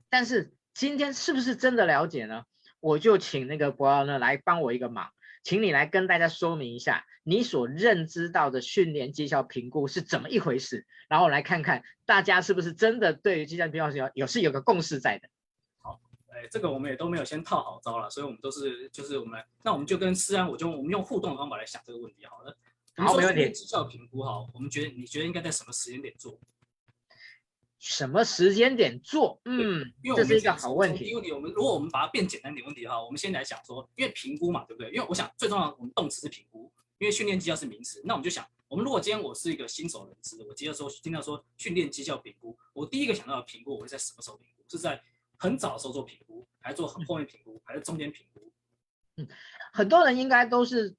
[0.07, 2.45] 但是今天是不是真的了解呢？
[2.79, 5.11] 我就请那个博奥呢来帮我一个忙。
[5.43, 15.27] 请你来跟大家说明一下，你所认知到的训练绩效评估是怎么一回事，然后来看看大家是不是真的对于绩效评估有有是有个共识在的。
[15.77, 22.57] 好，哎，这个我们也都没有先套好招了，所以我们都是就是我们，那我们就跟思安，我就我们用互动的方法来想这个问题好了。
[22.95, 23.51] 好，没问题。
[23.51, 26.39] 绩效评估哈，我们觉得你觉得应该在什么时间点做？
[27.83, 29.41] 什么时间点做？
[29.43, 31.03] 嗯，因为这是一个好问题。
[31.03, 34.89] 因为我们如果我们把它变简单点问题的话，我们先来想说，因为评估嘛，对不对？
[34.91, 38.01] 因为我想最重要的，我们动词是评估，因为训练绩效是名词。
[38.05, 44.63] 那我们就想，我们如果今天我是一个新手人士，我接着说听到说训练绩效评估，我第一个想到的评估，我会在什么时候评估？
[44.69, 45.03] 是在
[45.35, 48.49] 很早的时候做评估，还是做很后面评估，还是中间评估？
[49.17, 49.27] 嗯，
[49.73, 50.95] 很多人应该都是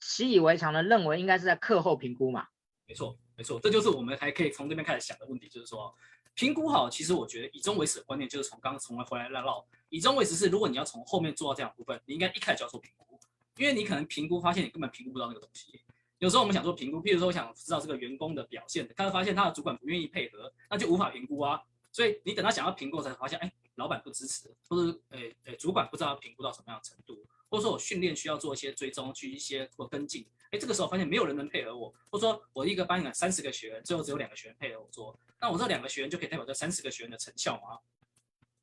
[0.00, 2.48] 习以为常的认为，应该是在课后评估嘛。
[2.86, 3.16] 没错。
[3.36, 5.92] 没错，这就是我们还可以从这边开始想的问题，就是说
[6.34, 13.18] 评估好，其实我觉得以终为始的观念就是从刚刚从来回来来绕，以终为始是如果你要从后面做到这样部分，你应该一开始就要做评估，
[13.56, 15.80] 因为你可能评估发现你根本评估不到那个东西。
[16.18, 21.60] 有时候我们想做评估，譬如说我想知道这个员工的表现，他会发现他的主管不愿意配合，那就无法评估啊。
[21.92, 27.24] 所以你等他想要评估才发现，哎，老板不支持，或者哎哎主管不知道要评估到什么样的程度。
[27.54, 37.78] 或者说我训练需要做一些追踪，去一些或跟进，哎，这个时候发现没有人能配合我，或者说我一个班有三十个学员，最后只有两个学员配合我做，那我这两个学员就可以代表这三十个学员的成效吗？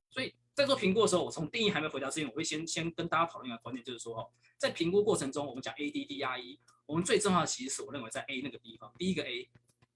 [0.09, 9.49] 所以在做评估的时候，我从定义还没回答之前，我会先先跟大家讨论一个观点，就是说哈，在评估过程中，我们讲 A D D R E，我们最重要的其实是我认为在 A 那个地方，第一个 A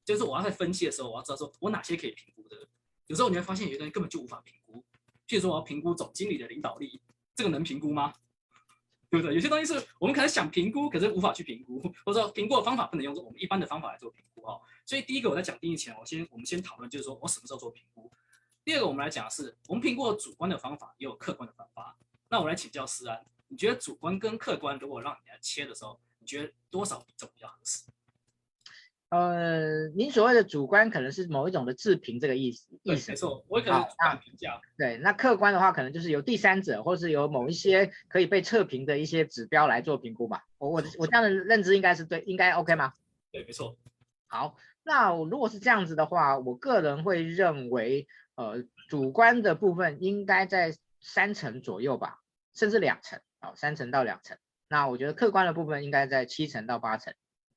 [0.05, 2.65] 就是我要在分析的时候，我要知道说我哪些可以评估的，
[3.07, 4.81] 有时候你会发现有些东西根本就无法评估，
[5.27, 7.01] 譬如说我要评估总经理的领导力，
[7.35, 8.13] 这个能评估吗？
[9.21, 9.35] 对不对？
[9.35, 14.61] 有些东西是我们可能想评估，可是无法去评估，或者说评估的方法不能用我们一般的方法来做评估哦。
[14.85, 18.11] 所以第一个我在讲定义前，我先我们先讨论，就是说我什么时候做评估。
[18.63, 21.97] 第二个我们来讲的是，我们评估的主观的方法也有客观的方法。
[22.29, 27.83] 那我来请教思安，你觉得主观跟客观如果让你来切的时候，你觉得多少比重比较合适？
[29.15, 34.59] 呃，您所谓的主观可能是某一种的自评这个意思，意思没错，我可能主观评价。
[34.77, 40.43] 对，那客观的话，可能就是由第三者，或是由某一些可以被测评的一些指标来做评估吧。
[40.57, 42.91] 我我我这样的认知应该是对，应该 OK 吗？
[43.31, 43.77] 对，没错。
[44.27, 52.19] 好，那如果是这样子的话，我个人会认为，呃，主观的部分应该在三成左右吧，
[52.53, 54.37] 甚至两成，哦，三成到两成。
[54.67, 57.13] 那我觉得客观的部分应该在七成到八成。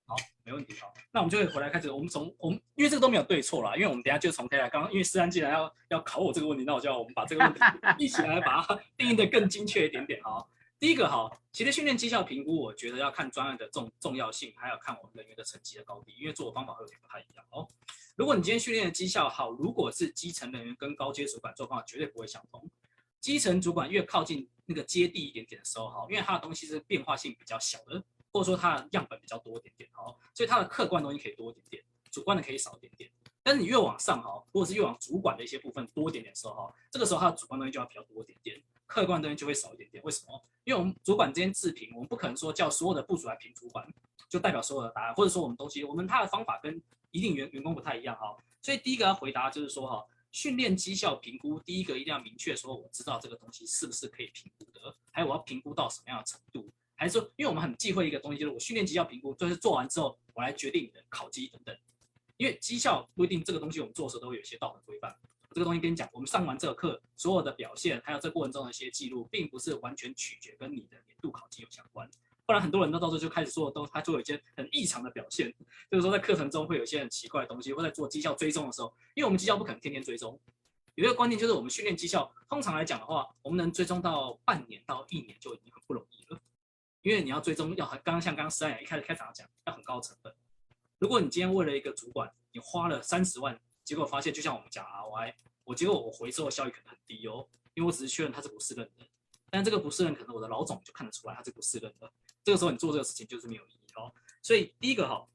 [0.08, 0.74] 好，没问题。
[0.80, 1.90] 好，那我们就会回来开始。
[1.90, 4.66] 我们从我们因为这个都没有对错啦，因为我们等下就从 K 来。
[4.70, 7.60] 刚刚因为思安既然要要考我这个问题，那我就要我们把这个问题
[8.02, 10.18] 一起来把它定义的更精确一点点。
[10.22, 10.48] 好，
[10.80, 17.44] 第一个哈，其实训练绩效评估，我觉得要看专案的重重要性，还要看我们人员的成绩的高低，因为做的方法会有点不太一样。
[17.50, 17.68] 哦，
[18.16, 22.66] 如果你今天训练的绩效好，如果是基层人员跟高阶主管做方法绝对不会相同。
[23.20, 28.02] 基层主管越靠近那个接地一点点的时候，哈，因为它的东西是变化性比较小的。
[28.32, 31.84] 或者说它的样本比较多一点点，好，所以它的客观东西可以多一点点。
[32.10, 33.10] 主观的可以少一点点。
[33.42, 40.02] 但是你越往上哈，或者是越往主管的一些部分多一点点的时候哈，这个时候它的主观东西就要比较多一点点，客观东西就会少一点点。
[40.04, 40.42] 为什么？
[40.64, 43.86] 因为我们主管之间自评，我们不可能说叫所有的部属来评主管，
[44.28, 48.36] 就代表所有的答案，或者说我们东西，我们他的方法跟一定员员工不太一样哈。
[48.60, 61.74] 所以第一个要回答就是说哈，训练绩效评估，第一个一定要明确说，我知道这个东西是不是可以评估的，还有我要评估到什么样的程度，还是说，因为我们很忌讳一个东西，就是我训练绩效评估，就是做完之后我来决定你的考绩等等。
[62.36, 65.16] 因为绩效不一定这个东西，我们做的时候都会有一些道德规范。
[65.54, 72.08] 这个东西跟你讲，我们上完这个课，所有的表现，还有这过程中的一些记录，并不是完全取决跟你的年度考绩有相关。
[72.46, 75.52] 不然很多人都到时候就开始做，都他就有一些很异常的表现，
[75.90, 80.38] 就是说在课程中会有一些很奇怪的东西，或在做绩效追踪的时候，因为我们绩效不可能天天追踪。
[80.94, 86.40] 有一个观念就是，我们训练绩效，通常来讲的话，我们能追踪到半年到一年就已经很不容易了。
[87.02, 90.34] 因为你要追踪，要很刚刚像刚刚石安一开始开场讲，要很高成本。
[90.98, 95.34] 如果你今天为了一个主管，你花了三十万，结果发现就像我们讲 ROI，
[95.64, 99.06] 我结果我回收的效益可能很低哦，因为我只是确认他是不是认的，
[99.48, 104.12] 但这个不是认可能我的老总就看得出来他是不是认的，这个时候你做这个事情就是没有意义哦。
[104.42, 105.26] 所以第一个哈，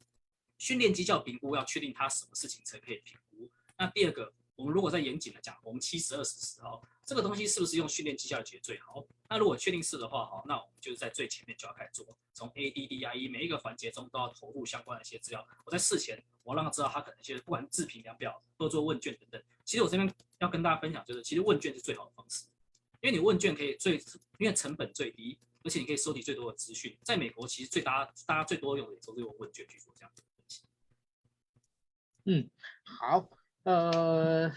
[0.58, 3.50] 训练绩效评估要确定他什么事情才可以评估。
[3.78, 6.82] 那第二个，我们如果再严谨的讲，我们七十二十十哦。
[7.06, 9.06] 这个东西是不是用训练绩效来解最好？
[9.30, 15.46] 那如果确定是的话，哈，那我们就是在最前面就要开始做，从 A D D I E 每一个环节中都要投入相关的一些资料。
[15.66, 19.44] 我在事前，我让他知道他可能一些不管自评量表或者做问卷等等。
[19.66, 22.46] 其实我这边要跟大家分享，就是其实问卷是最好的方式，
[23.02, 23.98] 因为你问卷可以最，
[24.38, 26.98] 因为成本最低，而且你可以收集最多的资讯。
[27.04, 30.62] 在美国，其实最大大家最多用的也都是用问卷去做这样子的分析。
[32.26, 32.50] 嗯，
[32.84, 33.30] 好，
[33.64, 34.50] 呃。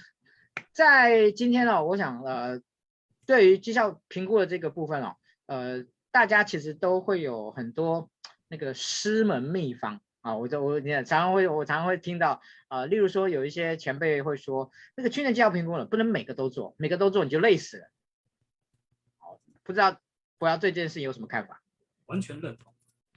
[0.73, 2.61] 在今天呢，我想呃，
[3.25, 8.11] 对于绩效评估的这个部分哦，呃，大家其实都会有很多
[8.49, 17.91] 那个师门秘方啊，我就我你常常会我常常会听到啊，例如说有一些前辈会说，那个去年绩效评估呢，不能每个都做，每个都做你就累死了。
[19.19, 19.99] 好，不知道
[20.37, 21.63] 博尧对这件事情有什么看法？
[22.07, 22.73] 完全认同。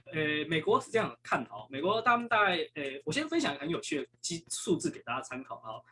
[0.06, 5.82] 呃，美国是这样看的哦，美国他们大概呃，我先分享一个很有趣的基数字给大家参考哈。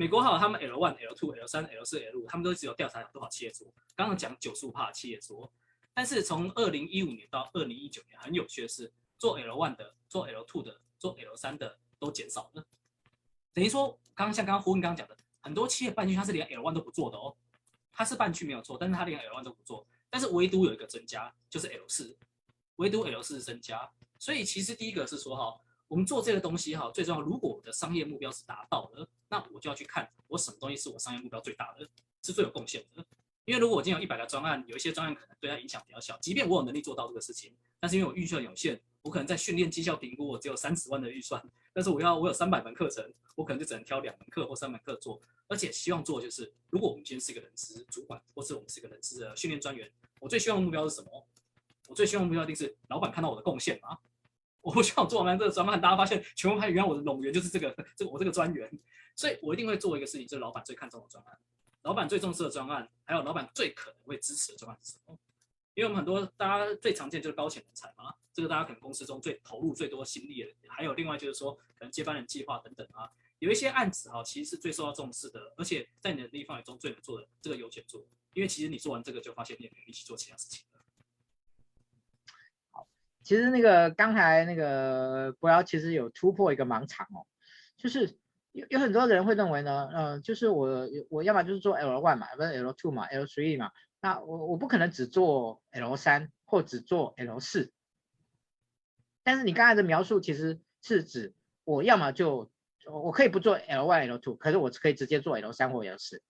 [0.00, 3.66] 美国还有他们 L one、L two、L 三、L 四、L 五，他们都只有调查有多少企业做。
[3.96, 5.52] 刚刚讲九十五趴企业做，
[5.92, 12.64] 但是从二零一五年到二零一九年，很有趣的是，做 L one 的、做 L two 的、做 L 三的都减少了。
[13.52, 17.36] 等于说，刚刚像刚刚胡文刚讲的，很多企业半去，他是连 L one 都不做的哦。
[17.90, 22.16] 他是半去没有错，但是他连 L one 都不做，但是唯独有一个增加，就是 L 四，
[22.76, 23.90] 唯独 L 四是增加。
[24.16, 25.60] 所以其实第一个是说哈。
[25.88, 27.20] 我们做这个东西哈，最重要。
[27.20, 31.88] 如果我的商业目标是达到了，那我就要去看我什么东西是我商业目标最大的，
[32.22, 33.04] 是最有贡献的。
[33.46, 45.18] 因为如果我今天有一百个专案，有一些专案可能对它影响比较小，即便我有能力做到这个事情，但是因为我预算有限，我可能在训练绩效评估我只有三十万的预算，但是我要我有三百门课程，我可能就只能挑两门课或三门课做。
[45.46, 51.26] 而且希望做就是，如果我们今天是一个人资主管，或是我们是一个人资的训练专员，我最希望的目标是什么？
[51.88, 53.96] 我最希望的目标一定是老板看到我的贡献嘛。
[54.60, 58.70] 我不希望做完这个专案，大家发现全部发现原来我的冗员就是这个，这个我这个专员，
[59.14, 61.38] 所以我一定会做一个事情，就是老板最看重的专案，
[61.82, 65.18] 老板最重视的专案，还有老板最可能会支持的专案是什么？
[65.74, 80.66] 因为我们很多大家最常见就是高潜人才嘛，这个大家可能公司中最投入最多心力的，还有另外就是说可能接班人计划等等啊，有一些案子哈，其实是最受到重视的，而且在你的能力范围中最能做的，这个优先做，因为其实你做完这个就发现你也没有力气做其他事情。
[83.22, 87.26] 其实那个刚才那个博尧其实有突破一个盲场哦，
[87.76, 88.16] 就是
[88.52, 97.72] 有有很多人会认为呢，呃，就是我我要么就是做 L one 嘛，不是 L two 嘛，L three 嘛，那我我不可能只做 L 三或只做 L 四。
[99.22, 102.50] 但是你刚才的描述其实是指我要么就
[102.86, 106.22] 我可以不做 L one L two，可是我可以直接做 L 三或 L 四。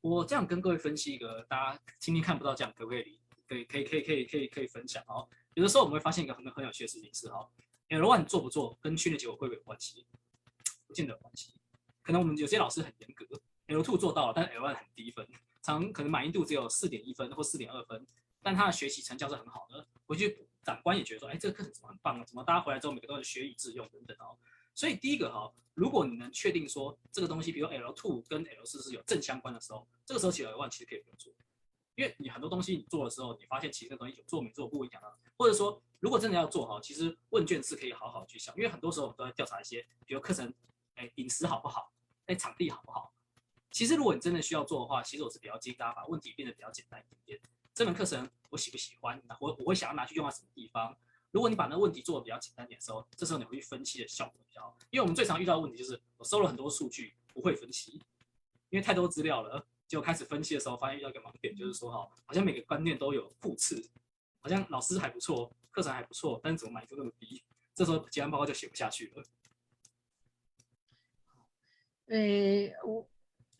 [0.00, 3.20] 我这样跟各位分析一个，大家今天看不到这样可不可以？
[3.46, 5.28] 可以可以可以可以可以可以分享哦。
[5.54, 7.48] 有的时候我们会发现一个很很有趣的事情是哈
[7.88, 10.04] ，L one 做不做跟训练结果会不会有关系？
[10.86, 11.54] 不见得关系。
[12.02, 13.24] 可能我们有些老师很严格
[13.68, 15.26] ，L two 做到了，但是 L one 很低分，
[15.62, 18.06] 常可能满意度只有四点一分或四点二分，
[18.42, 19.86] 但他的学习成效是很好的。
[20.06, 22.24] 回去长官也觉得说，哎，这个课程怎么很棒啊？
[22.24, 24.36] 怎么大家回来之后每个都能学以致用等等哦。
[24.74, 31.32] 所以第一个哈，如果你能确定说这个东西，比如 L two 跟 L 四是有正相关的时候，这个时候其实 L one 其实可以不用做。
[31.96, 40.52] 因为你很多东西你做的时候，你发现其实这东西有做没做不一样的，或者说如果真的要做哈，其实问卷是可以好好去想，因为很多时候我们都在调查一些，比如课程，
[40.96, 41.92] 哎，饮食好不好，
[42.26, 43.12] 哎，场地好不好。
[43.70, 47.40] 其实如果你真的需要做的话，其实我是比较建议大家把问题变得比较简单一点点。
[47.74, 49.20] 这门课程我喜不喜欢？
[49.40, 50.96] 我我会想要拿去用在什么地方？
[51.32, 54.76] 如果你把那个问题做的比较简单点的时候，这时候你会去分析的效果比较好。
[54.90, 58.00] 因为我们最常遇到的问题就是，我收了很多数据，不会分析，
[58.70, 63.82] 因为太多资料了，结果开始分析的时候，发现遇到一个盲点，就是说哈，好像每个观念都有互斥，
[64.40, 67.42] 好像老师还不错，课程还不错，但是怎么满意度那么低？
[67.74, 69.24] 这时候结案报告就写不下去了。
[72.06, 73.08] 诶，我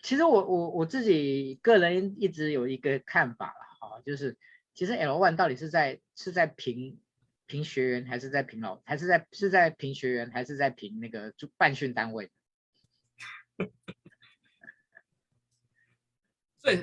[0.03, 4.37] 其实我我我自己个人一直有一个看法了哈，就是
[4.75, 7.01] 其实 L one 到底是在是在评
[7.47, 12.31] 评学员，还是在评老，还是在是在评学员，还是在评那个就办训单位？
[16.65, 16.83] 对，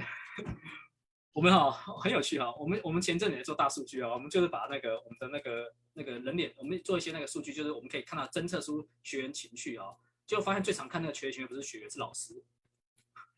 [1.34, 9.88] 我们哈很有趣哈，我们我们前阵子也做大数据啊，我们就是把那个我们的那个那个人脸，我们做一些那个数据，就是我们可以看到侦测出学员情绪啊。
[10.28, 12.44] 就发现最常看那个学员，情绪不是学员，是老师。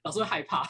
[0.03, 0.63] 老师会害怕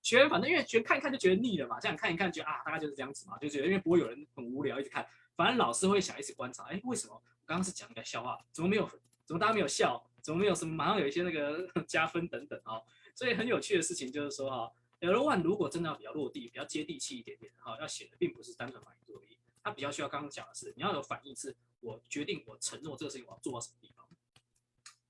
[0.00, 5.06] 学员，反正因为学看一看就觉得腻了嘛，这样看一看觉得啊，大概就是这样子嘛，就觉得因为不会有人很无聊一直看。
[5.36, 8.88] 反正老师会想一直观察，哎，为什么我刚刚是讲一个笑话，怎么没有，
[9.26, 12.84] 怎么大家没有笑，怎么没有什么马上有一些那个 加分等等啊、哦？
[13.14, 24.04] 所以很有趣的事情就是说哈，L one 如果真的要比较落地、比较接地气一点点哈，要写的并不是单纯反应而已，它比较需要刚刚讲的是你要有反应，是我决定我承诺这个事情我要做到什么地方。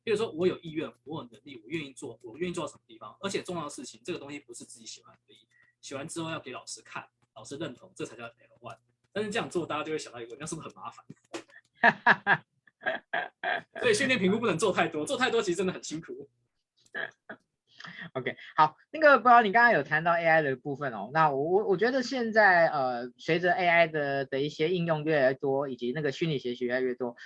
[0.03, 3.17] 比如说，我有意愿，我有能力，我愿意做，我愿意做到什么地方？
[3.21, 5.47] 而且重要的事情，这个东西不是自己写完而已，
[5.81, 8.77] 写完之后要给老师看，老师认同，这才叫 L one。
[9.15, 12.45] 但是这样做，大家就会想到一个，那是不是很麻烦？
[13.81, 16.29] 所以训练评估不能做太多，做太多其实真的很辛苦。
[18.15, 27.17] OK，好，那个不知道你刚刚有谈到 AI 的部分哦，那我我觉得现在呃，随着 AI 的的一些应用越来越多，以及那个虚拟学习越来越多。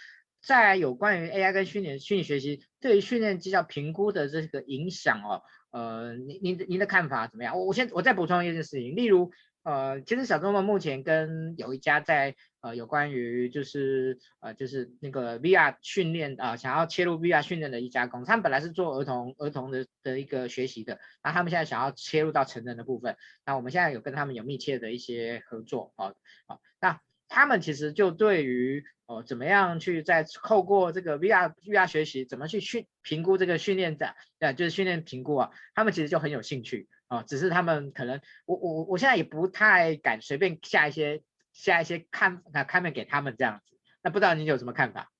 [0.40, 7.58] 在有关于 AI 跟虚拟虚拟学习对于训练绩效评估的这个影响哦，呃，您您您的看法怎么样？
[7.58, 9.30] 我我先我再补充一件事情，例如
[9.68, 26.14] 呃，其实小钟们目前跟有一家在呃有关于就是呃就是那个 VR 训练啊、想要切入 VR 训练的一家公司，他们本来是做儿童儿童的的一个学习的，那他们现在想要切入到成人的部分，那我们现在有跟他们有密切的一些合作啊
[26.46, 45.10] 啊，那他们其实就对于哦，怎么样去在透过这个 VR VR 学习，怎么去训评估这个训练的，呃，就是训练评估啊，他们其实就很有兴趣啊，只是他们可能，我我我现在也不太敢随便下一些下一些看那看面给他们这样子，那不知道你有什么看法？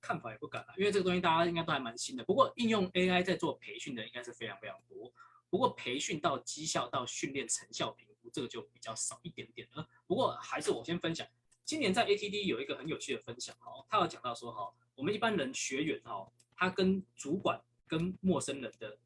[0.00, 2.22] 看法也不敢了，因为这个东西大家应该都还蛮新的。
[2.22, 5.12] 不过应用 AI 在做培训的应该是非常非常多，
[5.50, 9.88] 不过培训到绩效到训练成效评估这个就比较少一点点了。
[10.06, 11.26] 不过还是我先分享。
[11.64, 18.96] 今年在 ATD 有一个很有趣的分享哦，他有讲到说哈，我们一般人学员哈，他跟主管跟陌生人的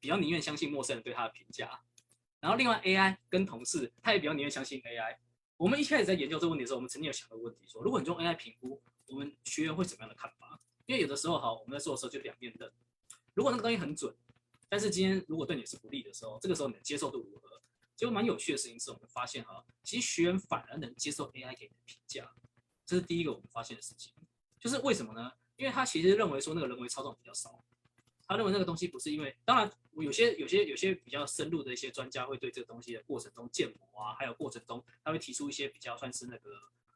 [0.00, 1.80] 比较宁愿相信陌生人对他的评价，
[2.40, 5.16] 然后另外 AI 跟同事，他也比较宁愿相信 AI。
[5.56, 10.60] 我们一开始在研究这个问题的时候，我们曾经有想过问题说，如果你用 AI 评估，我们学员会怎么样的看法？
[10.84, 12.70] 因为有的时候哈，我们在做的时候就两面刃，
[13.34, 14.14] 如果那个东西很准，
[14.68, 17.62] 但是今天如果对你是不利的时候，这个时候你的接受度如何？
[17.96, 22.30] 结果蛮有趣的事情是我们发现哈，其实学员反而能接受 AI 给你的评价，
[22.84, 24.12] 这是第一个我们发现的事情。
[24.60, 25.32] 就是为什么呢？
[25.56, 27.64] 因为他其实认为说那个人为操纵比较少，
[28.26, 36.50] 他认为那个东西不是因为，当然我有些有些有些比较深入的一些专家会对这个东西的过程中建模啊，还有过程中他会提出一些比较算是那个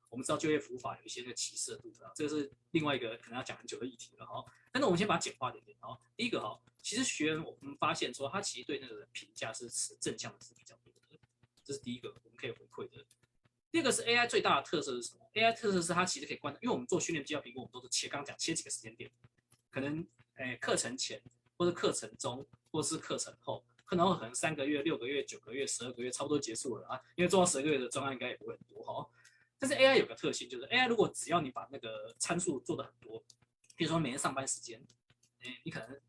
[0.08, 4.44] 我们知道就业服务法有一些那个歧视的度分，这个是另外一个可能要讲很久的议题了哈。
[4.72, 5.98] 但是我们先把它简化一点点哈。
[6.16, 11.18] 第一个哈，其实学员我们发现说他其实对那个人评价是持正向的是比较多的。
[11.62, 13.04] 这是第一个我们可以回馈的。
[13.70, 19.08] 第二个是 AI 最大的特色是什么？AI 特色是它其实可以观察，因为我们做训练绩效评估，我们都是切，刚刚讲切几个时间点，
[19.70, 20.04] 可能
[20.40, 21.20] 诶课程前，
[21.56, 27.00] 或者课程中，或是课程后，可能可能三个月、六个月、九个月、十二个月，差不多结束了啊。
[27.14, 29.06] 因为做到十二个月的专案应该也不会很多哈。
[29.58, 33.22] 但是 AI 有个特性，就是 AI 如果只要你把那个参数做的很多，
[33.76, 34.80] 比如说每天上班时间，
[35.42, 36.00] 诶你可能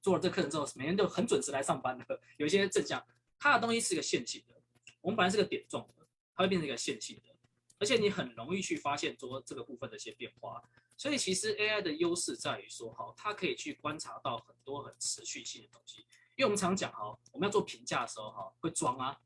[0.00, 3.04] 做了这课程之后，每天都很准时来上班的，有一些正向，
[3.38, 4.54] 它的东西是一个线性的。
[5.02, 7.33] 我们本来是个点状的，它会变成一个线性的，
[7.78, 10.62] 而且你很容易去发现说这个部分的一些变化。
[10.96, 16.06] 所以其实 AI 的优势在于说，哈，它可以去观察到很多很持续性的东西。
[16.36, 19.18] 因为我们常讲哈，我们要做评价的时候哈，会装啊。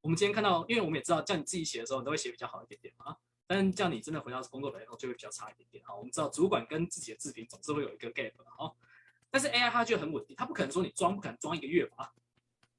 [0.00, 3.16] 我们今天看到，因为我们也知道，叫你自己写的时候，你都会写比较好一点点嘛。
[3.46, 5.84] 但是叫你真的回到工作来以后，就会比较差一点点。
[5.84, 8.74] 哈，我们知道主管跟自己的自评总是会有一个 gap 哈。
[9.30, 12.12] 但是 AI 它就很稳定，它不可能说你装不可能装一个月吧。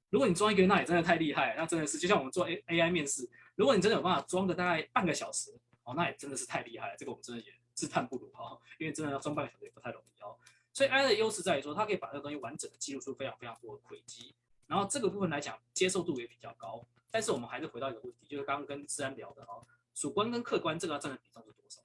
[0.10, 5.52] 如果你装一个月，那也真的太厉害，那真的是就像我们做 A A I 面试，如果你真的有办法装个大概半个小时，
[5.84, 6.96] 哦，那也真的是太厉害了。
[6.96, 10.38] 这个我们真的也自叹不如哈，因为真的要装半个小时也不太容易哦。
[10.72, 14.36] 所以 AI 的优势在于说，它可以把这个东西完整的记录出非常非常多的轨迹，
[14.68, 16.86] 然后这个部分来讲接受度也比较高。
[17.10, 21.82] 但是我们还是回到一个问题，就是刚刚跟思安聊的哦，主观跟客观这个要占的比重是多少？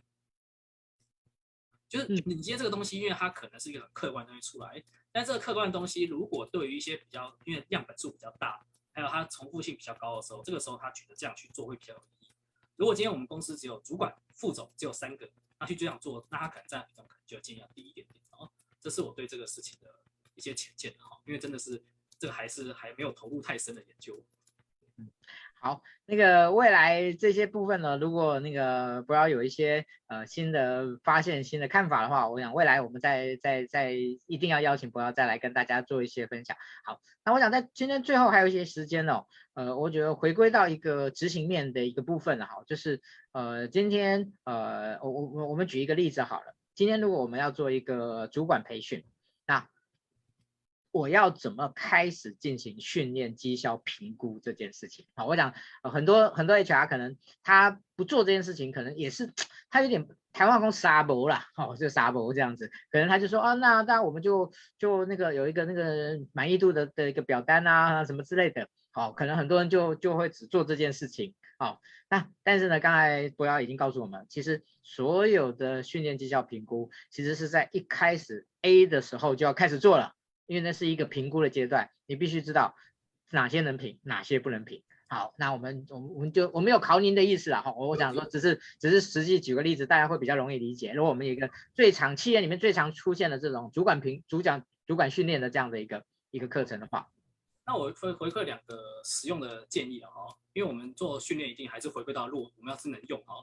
[1.88, 12.32] 就是你今天这个东西，因为它可能是一个很客观的东西出来，但这个客观的东西如果对于一些比较，因为样本数比较大，还有他重复性比较高的时候，这个时候他觉得这样去做会比较有意义。
[12.76, 18.22] 如果今天我们公司只有主管、副总只有三个，那去这样做，那他可能占比重可能就要尽量低一点点。
[18.30, 20.00] 哦，这是我对这个事情的
[20.34, 21.82] 一些浅见哈，因为真的是
[22.18, 24.24] 这个还是还没有投入太深的研究。
[25.62, 36.56] 好，那个未来这些部分呢，如果那个不要有一些呃新的发现、新的看法的话，我想未来我们再再再一定要邀请博要再来跟大家做一些分享。
[36.84, 43.00] 好，那我想在今天最后还有一些时间哦，呃，我觉得回归到一个执行面的一个部分了哈，就是
[43.30, 49.04] 呃今天呃我我我们举一个例子好了，今天如果我们要做一个主管培训，
[49.46, 49.68] 那
[50.92, 55.06] 我要怎么开始进行训练绩效评估这件事情？
[55.14, 59.32] 好，我想、很多很多 HR 可能他不做这件事情，可能也是
[59.70, 71.78] 他有点台湾话讲沙博啦，哦，就沙博这样子，可能他就说啊，那那我们就就那个有一个那个满意度的的一个表单啊，什么之类的，好、哦，可能很多人就就会只做这件事情，好、哦，
[72.10, 80.12] 那但是呢，刚才博尧已经告诉我们，其实所有的训练绩效评估，其实是在一开始 A 的时候就要开始做了。
[80.52, 82.74] 因为那是一个评估的阶段，你必须知道
[83.30, 84.82] 哪些能评，哪些不能评。
[85.08, 90.92] 好，那我们我们我们就我没有考您的意思了哈，我我想说只是只是实际举个例子，大家会比较容易理解。
[90.92, 97.08] 如果我们有一个最常企业里面最常出现的这种主管评、主讲、主管训练的这样的一个一个课程的话，
[97.64, 98.76] 那我会回馈两个
[99.06, 103.42] 实用的建议了哈，因为我们做训练一定还是回归到如果我们要是能用哈。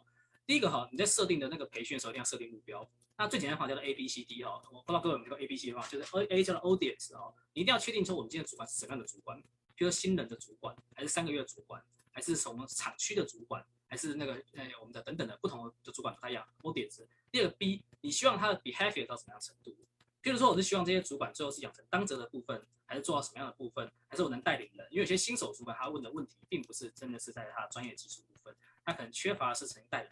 [0.50, 2.84] 第一个哈，你在设定的那个培训的时候一定要设定目标。
[3.20, 9.40] 那最简单的话叫做 A B C D 哈，我不知道各位有没有听过 A B C 的话，就是 A A 叫做 Audience 哈，你一定要确定说我们今天的主管是什么样的主管，
[9.76, 11.80] 比如说新人的主管，还是三个月的主管，
[12.10, 16.44] 还是什么厂区的主管，还是那个呃我们的等等的不同的主管不太一样。
[16.64, 17.06] Audience。
[17.32, 19.78] 第二个 B，你希望他的 behavior 到什么样程度？
[20.24, 24.88] 譬如说我是希望这些主管最后是养成当责的部分，还是做到什么样的部分，还是我能带领人？
[24.90, 28.56] 因为有些新手主管他问的问题并不是真的是在他专业技术部分。
[28.86, 30.12] 他可能缺乏的是成带领，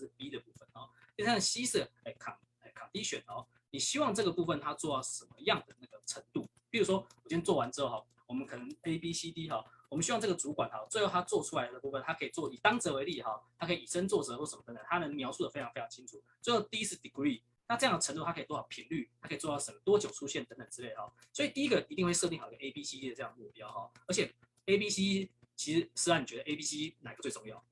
[0.00, 0.88] 是 B 的部分哦。
[1.16, 6.48] 第三个 C 是哎 con 哎卡低选哦，你希望这个部分它做到什么样的那个程度？
[6.70, 16.22] 比如说我今天做完之后哈，我们可能 A B C D 哈，我们希望这个主管哈，最后他做出来的部分，他可以做以当者为例哈，他可以以身作则或什么等等，他能描述的非常非常清楚。
[16.40, 21.12] 最后 D 是 degree，那这样的程度它可以多少频率，它可以做到什么多久出现等等之类哈。
[21.32, 24.32] 所以第一个一定会设定好一个 A B C D 的这样目标哈，而且
[24.66, 27.62] A B C 其实是让你觉得 A B C 哪个最重要？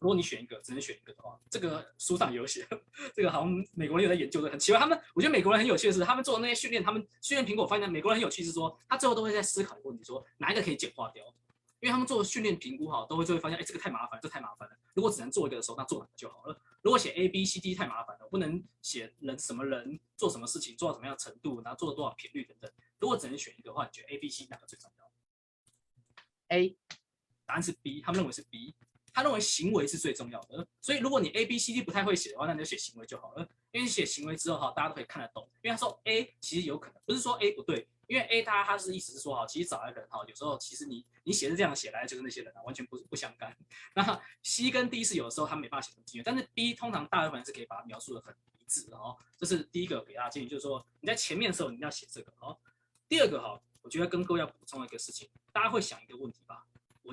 [0.00, 2.66] 如果你选一个，只能选一个的话，这个书上有写，
[3.14, 4.78] 这个好像美国人有在研究的，很奇怪。
[4.78, 11.24] 他们，我觉得美国人很有趣的是，他们做的那些训练，他们训练苹果，发现美国人很有趣是说，他最后都会在思考一个问题，说哪一个可以简化掉？
[11.80, 14.76] 因为他们做训练评估哈，都会就会发现，哎，这个太麻烦，这、太麻烦了。
[14.94, 16.60] 如果只能做一个的时候，那做哪个就好了。
[16.82, 22.70] 如果写 A B C D 太麻烦了，我不能写人什么人做什么事情，做到什么样的程度，然后做了多少频率等等。
[22.98, 25.10] 如果只能选一个的话，你觉得 A B C 哪个最重要
[26.56, 26.76] ？A，
[27.46, 28.57] 答案是 B，他们认为是 B。
[29.18, 33.42] 他认为行为是最重要的，所以如果你 A B C D 不太会写的话，那你就写行为就好了。
[33.72, 35.42] 因为你写行为之后哈，大家都可以看得懂。
[35.60, 43.52] 因为他说 A 其实有可能不是说 A 不对，因为 A 他他是意思是说哈，其实找来的人哈，有时候其实你你写是这样写来，就跟那些人啊完全不不相干。
[43.92, 49.16] 那 C 跟 D 是有的时候他没办法写成经验，但是 B 通常大部分是可以把它描述的很一致的哦。
[49.36, 52.56] 这是第一个给大家建议，就是说你在前面的时候你一定要写这个哦。
[53.08, 55.98] 第二个哈，我觉得跟各位要补充一个事情，大家会想？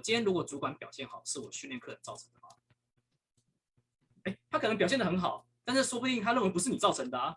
[0.05, 2.49] 今天如果主管表现好，是我训练课程造成的吗？
[4.25, 7.35] 哎，他可能表现得很好，但是说不定他认为不是你造成的啊，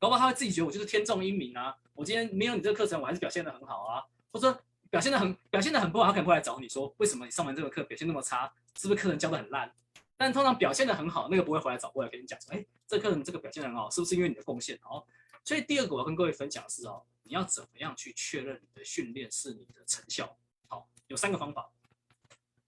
[0.00, 4.02] 搞不好他会自己觉得我就是天纵英明啊，我今天没有你这个课程，我还是表现得很好啊，
[4.32, 9.72] 或者表现得很表现得很不好，他可能会来找你说，为什么你上完这个课表现那么差，是不是课程教的很烂？
[10.16, 14.76] 但通常表现得很好，那个不会回来找过来跟你讲说，哎，这个课程这个表现很好，是不是因为你的贡献？
[14.82, 15.06] 哦，
[15.44, 20.36] 所以第二个我要跟各位分享的是哦，你要怎么样去确认你的训练是你的成效？
[20.66, 21.70] 好，有三个方法，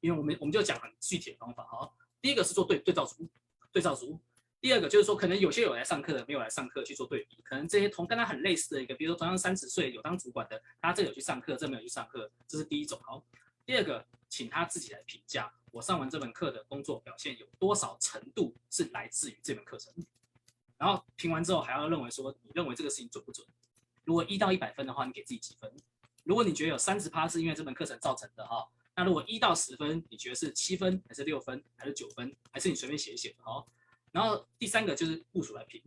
[0.02, 1.90] 因为我们我们就讲很具体的方法哈。
[2.20, 3.26] 第一个是做对对照组。
[3.74, 4.20] 对照组，
[4.60, 13.00] 第二个就是说，可能有些有来上课的，没有来上课去做对比，可能这些同跟他很类似的一个，比如说同样三十岁有当主管的，他这有去上课，这没有去上课，这是第一种。
[13.02, 13.24] 好，
[13.64, 19.90] 第二个，请他自己来评价，我上完这门课的工作表现有多少程度是来自于这门课程，
[20.76, 23.46] 然后评完之后还要认为说，你认为这个事情准不准？
[24.04, 25.72] 如果一到一百分的话，你给自己几分？
[26.24, 28.68] 如果你觉得有三十趴是因为这门课程造成的哈。
[28.94, 33.64] 那如果一到十分，你觉得是七分还是六分还是九分，还是你随便写一写的哈？
[34.10, 35.82] 然后第三个就是部署来评，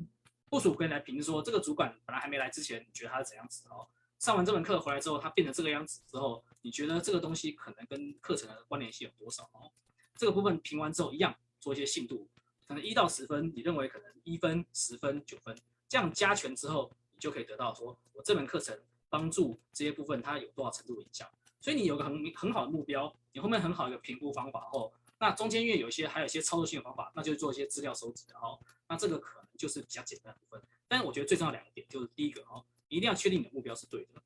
[0.50, 3.88] 部署可以来评说，这个主管本来还没来之前，你觉得他是怎样子哦？
[4.18, 9.72] 上完这门课回来之后，他变成这个样子之后，你觉得这个东西可能跟课程的关联性有多少哦？
[10.16, 12.28] 这个部分评完之后一样做一些信度，
[12.68, 15.56] 可能一到十分，你认为可能一分、十分、九分，
[15.88, 18.80] 这样加权之后，你就可以得到说我这门课程
[19.10, 21.30] 帮助这些部分它有多少程度影响。
[21.66, 28.60] 所以你有个很很好的目标，你后面很好一个评估方法后，那中间因为有一些还有一些操作性的方法，那就是做一些资料收集的哦。
[28.88, 30.62] 那这个可能就是比较简单的部分。
[30.88, 34.22] 但是我觉得最重要两个点就是第一个哦，一定要确定你的目标是对的，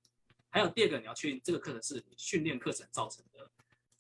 [0.50, 3.50] 还有第二个你要确定这个课程是你训练课程造成的。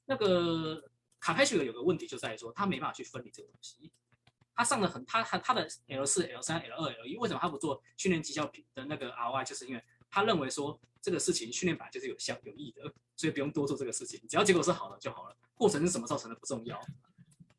[0.03, 3.89] 那个卡派许有个问题就在于说，他没办法去分离这个东西。
[4.53, 9.45] 他上的很，他他他的 L 四、L 三、L 二、L 一，为什么他不做训练绩效品的那个 ROI？
[9.45, 12.83] 就是因为他认为说这个事情训练本来就是有效有益的，
[13.15, 16.79] 所以不用多做这个事情，只要结果是好的就好了，过程是什么造成的不重要。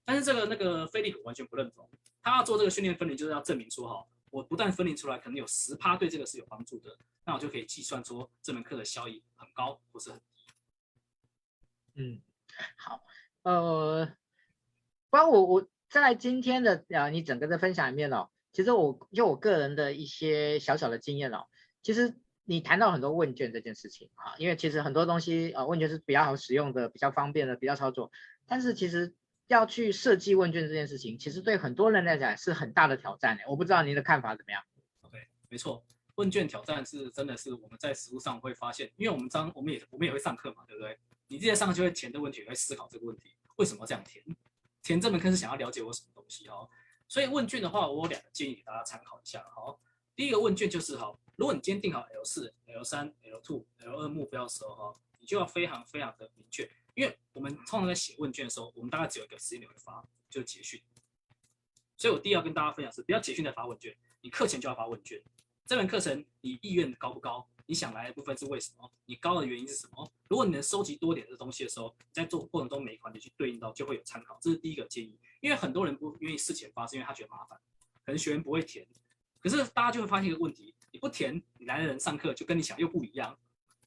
[0.05, 1.88] 但是这个那个菲利普完全不认同，
[2.22, 10.45] 他要做这个训练分离，就是要证明说哈，我不但分离出来，可能有十趴对这个是有帮助的，那我就可以计算说这门课的效益很高或是很低。
[11.95, 12.20] 嗯。
[12.76, 13.03] 好，
[13.43, 14.07] 呃，
[15.09, 21.47] 不然我我在今天的啊，你整个的分享里面哦，其实我就我个人的一些小小的经验哦，
[21.82, 22.20] 其实
[22.51, 28.11] 你谈到很多问卷这件事情啊，因为其实很多东西啊，问卷是比较好使用的，比较方便的，比较操作，
[28.44, 29.14] 但是其实
[29.46, 33.44] 要去设计问卷这件事情，其实对很多人来讲是很大的挑战的。
[33.46, 34.61] 我不知道您的看法怎么样
[35.03, 35.16] ？OK，
[35.48, 35.86] 没错，
[36.16, 40.98] 问卷挑战是真的是我们在实务上会发现，因为我们当我们也我们也会上课嘛，对不对？
[41.28, 44.24] 你这些上课就会填的问题，会思考这个问题为什么这样填？
[44.82, 46.68] 填这门课是想要了解我什么东西哦。
[47.07, 49.78] 所以问卷的话，我有两个建议给大家参考一下好。
[50.20, 60.78] 第一个问卷就是哈，如果你今天定好 L 四、L 三、L two、L 二目标的时候哈，你就要非常非常的明确，因为我们通常在写问卷的时候，我们大概只有一个时间点会发，就是结训。
[61.96, 65.22] 所以我第一要跟大家分享是，不要结训再发问卷，你课前就要发问卷。
[65.64, 67.48] 这门课程你意愿高不高？
[67.64, 68.92] 你想来的部分是为什么？
[69.06, 70.12] 你高的原因是什么？
[70.28, 74.38] 如果你能收集多点的东西的时候，在做过程中每一环节去对应到，就会有参考。
[74.42, 75.18] 这是第一个建议。
[75.40, 77.58] 因为很多人不愿意事前发，是因为他觉得麻烦，
[78.04, 78.86] 可能学员不会填。
[79.41, 83.36] 可是大家就会发现一个问题：你不填，你来的人上课就跟你想又不一样。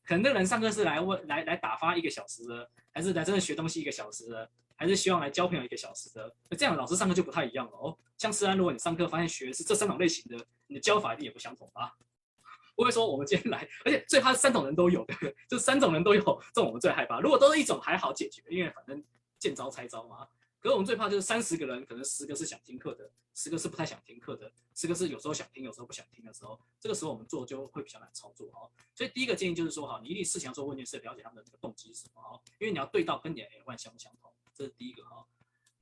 [0.05, 6.35] 可能那个人上课是来问来来打发一个小时的，还是来真的学东西一个小时的，还是希望来交朋友一个小时的？
[6.49, 7.97] 那这样老师上课就不太一样了哦。
[8.17, 11.95] 像思安，如果你上课发现学的是这三种类型的，你的教法一定也不相同吧？
[12.75, 15.35] 不会说我们今天来，而且最怕三种人都有，对不对？
[15.47, 16.21] 就三种人都有，
[16.53, 17.19] 这种我们最害怕。
[17.19, 19.01] 如果都是一种还好解决，因为反正
[19.37, 20.27] 见招拆招嘛。
[20.63, 28.71] 可是我们最怕就是三十个人，可能十个是想听课的，十个是不太想听课的，十个是有时候想听，有时候不想听的时候，这个时候我们做就会比较难操作哦。
[28.95, 35.27] 所以第一个建议就是说哈，你一定事前要做问卷，是了解他们的这个动机是什么哈，因为你要对到跟你的 L1 相不相同，这是第一个哈。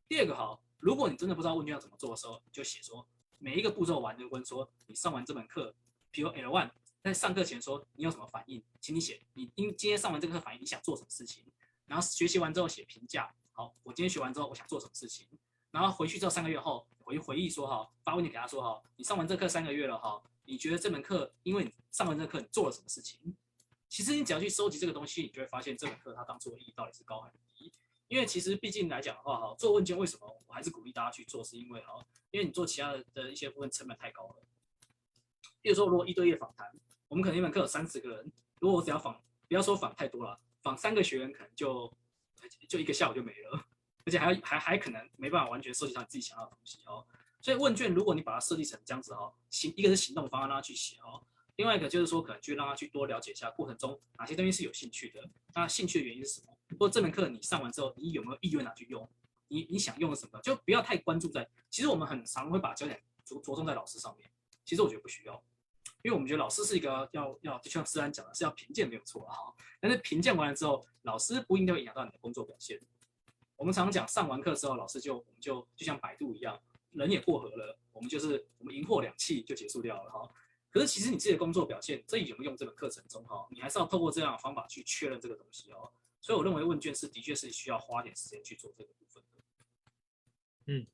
[0.08, 3.08] 第二个哈，如果你真的不知道问卷要怎么做的时候，你就写说
[3.38, 5.76] 每一个步骤完就问说你上完这门课，
[6.10, 6.72] 比如 L1。
[7.04, 11.44] 在上课前说你有什么反应，请你写你因今天上完这个课反应你想做什么事情，
[11.86, 13.34] 然后学习完之后写评价。
[13.54, 15.28] 好，我今天学完之后我想做什么事情，
[15.72, 23.36] 然后回去之后三个月后回回忆说哈，发问题给他说哈，你上完这课三个月了哈，你觉得这门课因为你上完这课你做了什么事情？
[23.90, 27.72] 其实你只要去收集这个东西，你就会发现这门课它当初的意义到底是高还是低。
[28.08, 34.36] 因为其实毕竟来讲的话哈，做问卷为什么我还是鼓励大家去做，是因为哈，因为你做其他的一些部分成本太高了。
[35.62, 36.68] 比如说如果一对一访谈。
[37.08, 38.32] 我们可能一门课有三十个人，
[38.62, 41.94] 如果我只要访，不要说访太多了，访三个学员可能就
[42.68, 43.66] 就一个下午就没了，
[44.06, 47.06] 而且还要还还可能没办法完全收集到你自己想要的东西哦。
[47.40, 51.24] 所以问卷如果你把它设计成这样子哦，行，一个是行动方案让他去写哦，
[51.56, 56.48] 另外一个就是说可能去让他去多了解一下过程中哪些东西是有兴趣的，那兴趣的原因是什么？
[56.80, 59.10] 或这门课你上完之后你有没有意愿拿去用？
[59.48, 60.40] 你你想用的什么？
[60.42, 64.32] 就不要太关注在，其实我们很常会把焦点着着重在老师上面，
[64.64, 65.44] 其实我觉得不需要。
[66.04, 69.54] 因为我们觉得老师是一个要要，就像思安讲的，是要评鉴没有错哈。
[69.80, 72.80] 但是评鉴完了之后，老师不一定会影响到你的工作表现。
[73.56, 76.60] 我们常常讲，上完课之后，老师就我们就就像百度一样，
[76.92, 80.28] 人也过河了，我们就是我们银货两訖就结束掉了哈。
[80.72, 85.92] 可是其实你自己的工作表现，这有没有用这个课程中哈，你还是要透过这样的方法去确认这个东西哦。
[86.22, 89.42] 所以我认为问卷是的确是需要花点时间去做这个部分的。
[90.68, 90.88] 嗯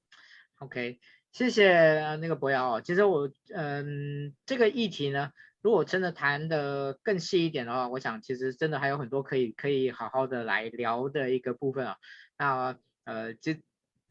[0.59, 0.99] ，OK。
[1.37, 5.29] 谢谢那个博尧哦，其实我嗯这个议题呢，
[5.61, 11.97] 如果真的谈的更细一点的话，我想其实真的还有很多可以可以好好的来聊的一个部分啊。
[12.39, 12.75] 那
[13.05, 13.61] 呃其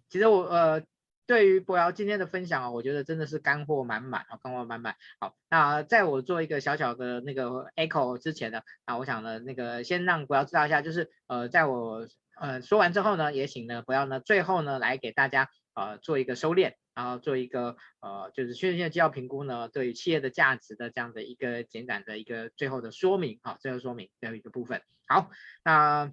[0.08, 0.84] 其实我呃
[1.26, 4.94] 对于博尧今天的分享啊，我觉得真的是干货满满啊，干货满满。
[5.18, 12.06] 好，那在我做一个小小的那个 echo 之前呢，啊我想呢那个先让博尧知道一下，就是呃在我
[12.40, 16.74] 呃说完之后呢，也请呢博尧呢最后呢来给大家呃做一个收敛。
[16.96, 24.82] 然后做一个呃，就是训练性的绩效评估呢，对于企业的价值的这样的一个简短的一个最后的说明，哈，最后说明最后一个部分。
[25.06, 25.30] 好，
[25.62, 26.10] 那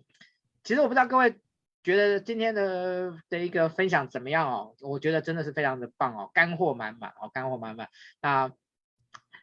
[0.63, 1.39] 其实我不知道各位
[1.83, 4.75] 觉得今天的的一个分享怎么样哦？
[4.81, 7.89] 我觉得真的是非常的棒哦，干货满满哦，干货满满。
[8.21, 8.53] 那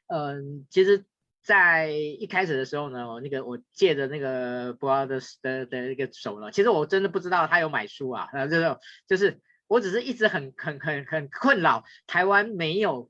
[0.09, 1.05] 嗯，其实，
[1.43, 9.41] 在一开始的时候呢，那个我借着那个博尧的的的一个手呢，其实我真的不知道他有买书啊，那这种就是
[9.71, 13.09] 我只是一直很很很很困扰，台湾没有。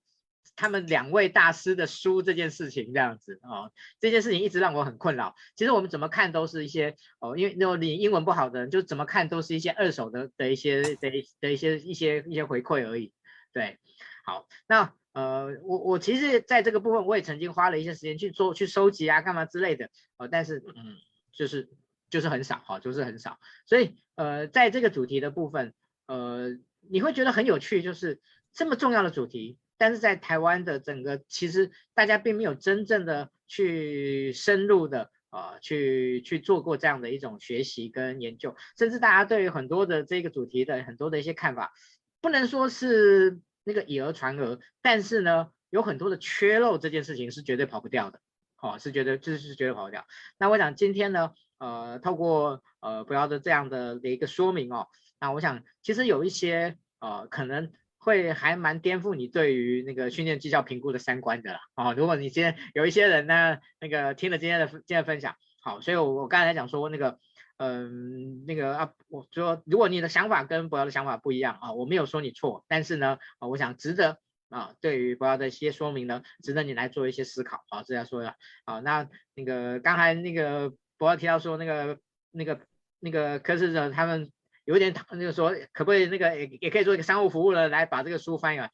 [0.57, 5.35] 他们两位大师的书这件事情这样子哦，这件事情一直让我很困扰。
[5.57, 13.15] 其实我们怎么看都是一些哦，因为那种你英文不好的人，就怎么看都是一些二手的的一些的的一些一些一些回馈而已。
[13.55, 13.79] 对，
[14.23, 19.89] 好，那呃，我我其实在这个部分我也曾经花了一些时间去做去收集啊，干嘛之类的
[20.19, 20.97] 哦，但是嗯，
[21.33, 21.71] 就是
[22.11, 23.39] 就是很少哈，就是很少。
[23.65, 25.73] 所以呃，在这个主题的部分，
[26.11, 26.59] 呃，
[26.89, 28.21] 你会觉得很有趣，就是
[28.53, 29.59] 这么重要的主题。
[29.79, 41.73] 但是在台湾的整个，其实大家并没有真正的去深入的呃去去做过这样的一种学习跟研究，甚至大家对于很多的这个主题的很多的一些看法，
[42.21, 48.21] 不能说是那个以讹传讹，但是呢，有很多的缺漏，这件事情是绝对跑不掉的，
[48.61, 50.05] 哦，是绝对就是绝对跑不掉。
[50.39, 54.89] 那我想今天呢，呃，透过呃博尧的这样的的一个说明哦，
[55.21, 57.71] 那我想其实有一些呃可能。
[58.03, 61.93] 会还蛮颠覆你对于那个训练绩效评估的三观的啦哦。
[61.95, 67.19] 如果你今天有一些人呢，那个听了今天的今天的分享，好，所以我我刚才讲说那个，
[67.59, 78.35] 嗯，那个啊，我说如果你的想法跟博尧的想法不一样啊，我没有说你错，但是呢，啊，我想值得啊，对于博尧的一些说明呢，值得你来做一些思考啊，这样说的
[78.65, 78.81] 啊。
[78.81, 81.99] 那那个刚才那个博要提到说那个
[82.31, 82.61] 那个
[83.01, 84.31] 那个柯市长他们。
[84.67, 88.71] 有点那个说，可不可以那个也也可以做一个商务服务了，来把这个书翻译啊？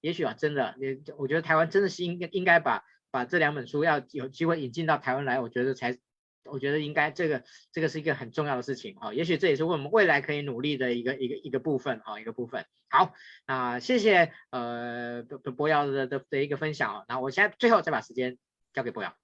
[0.00, 5.98] 也许啊，真的，也我觉得台湾真的是应该应该把把这两本书要有机会引进到台湾来，我觉得才，
[6.46, 9.12] 我觉得应该这个这个是一个很重要的事情啊。
[9.12, 12.64] 也许这也是我们未来可以努力的一个一个一个部分啊，一个部分。
[12.88, 13.14] 好，
[13.46, 17.04] 那谢谢呃博博耀的的的一个分享啊。
[17.08, 18.36] 那我现在最后再把时间
[18.72, 19.14] 交给博耀。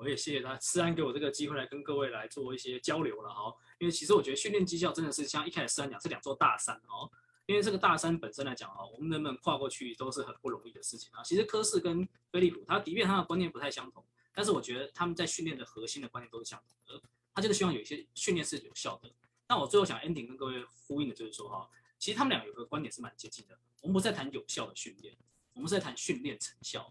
[0.00, 3.54] 我也谢谢他，思安给我这个机会来跟各位来做一些交流了哈。
[3.78, 7.10] 因为其实我觉得训练绩效真的是像一开始思安讲，是两座大山哦。
[7.44, 11.22] 因为这个大山本身来讲哦，我们能不能跨过去都是很不容易的事情啊。
[11.22, 17.02] 其实柯氏跟飞利浦，他即便他的观念不太相同，但是我觉得他们在训练的核心的观念都是相同的。
[17.34, 19.10] 他就是希望有一些训练是有效的。
[19.48, 23.58] 那我最后想 ending 跟各位呼应的就是说哈，其实他们俩有个观点是蛮接近的。
[23.82, 25.14] 我们不是在谈有效的训练，
[25.52, 26.90] 我们是在谈训练成效。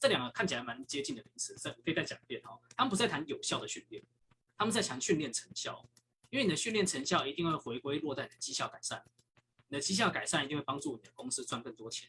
[0.00, 2.58] 这两个看起来蛮接近的名词，再可以再讲一遍哈。
[2.76, 4.02] 他们不是在谈有效的训练，
[4.56, 5.84] 他们在谈训练成效。
[6.30, 9.04] 因为你的训练成效一定会回归落在你的绩效改善，
[9.68, 12.08] 你的绩效改善一定会帮助你的公司赚更多钱。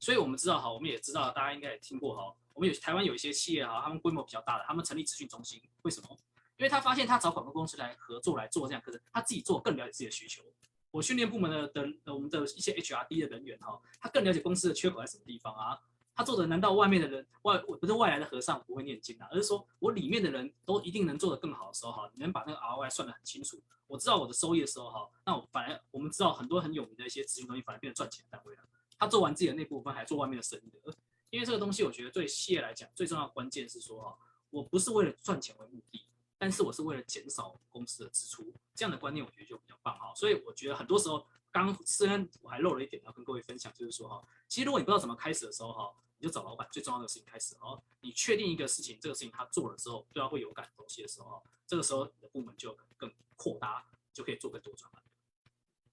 [0.00, 2.34] 所以我们知道哈，我们也知道，大家应该也听过哈。
[2.54, 6.08] 我们有台湾有一些企业哈，他们规模比较大的，他们成立职训中心，为什么？
[6.56, 10.42] 因为他发现他找广告公司来合作来做这样，可是他自己做更了解自己的需求。
[10.90, 15.80] 我训练部门的的我们的一些 HRD 的人员哈，他更了解公司的缺口在什么地方啊。
[16.14, 19.26] 他做的难道外面的人外不是外来的和尚不会念经啊？
[19.30, 23.60] 而是说我里面的人都一定能做得更好的时候哈，你能把那个 ROI 算得很清楚。
[23.86, 28.62] 我知道我的收益的时候哈，那我反而我们知道很多很有名的一些咨询东西反而变得赚钱的单位了。
[28.98, 30.94] 他做完自己的那部分还做外面的生意的，
[31.30, 34.16] 因为这个东西我觉得对企业来讲最重要关键是说哈，
[34.50, 36.04] 我不是为了赚钱为目的，
[36.38, 40.12] 但是我是为了减少公司的支出，这样的观念我觉得就比较棒哈。
[40.14, 45.94] 所以我觉得很多时候刚虽然我还漏了一点要跟各位分享，就是说哈，其实如果你不知道怎么开始的时候哈。
[46.18, 47.82] 你就找老板，最重要的事情开始哦。
[48.00, 55.02] 你确定一个事情，这个事情他做了之后，对他会有感的东西的时候，这个时候你的部门就更扩大，就可以做更多转换。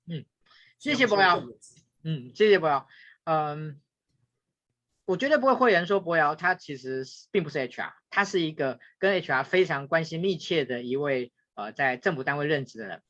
[0.05, 0.23] 嗯，
[0.77, 1.43] 谢谢博尧。
[2.03, 2.87] 嗯，谢谢博尧。
[3.23, 3.81] 嗯，
[5.05, 13.01] 我绝对不会讳言说博尧他其实并不是 HR，他是一个跟 HR 非常关系密切的一位呃在政府单位任职的人。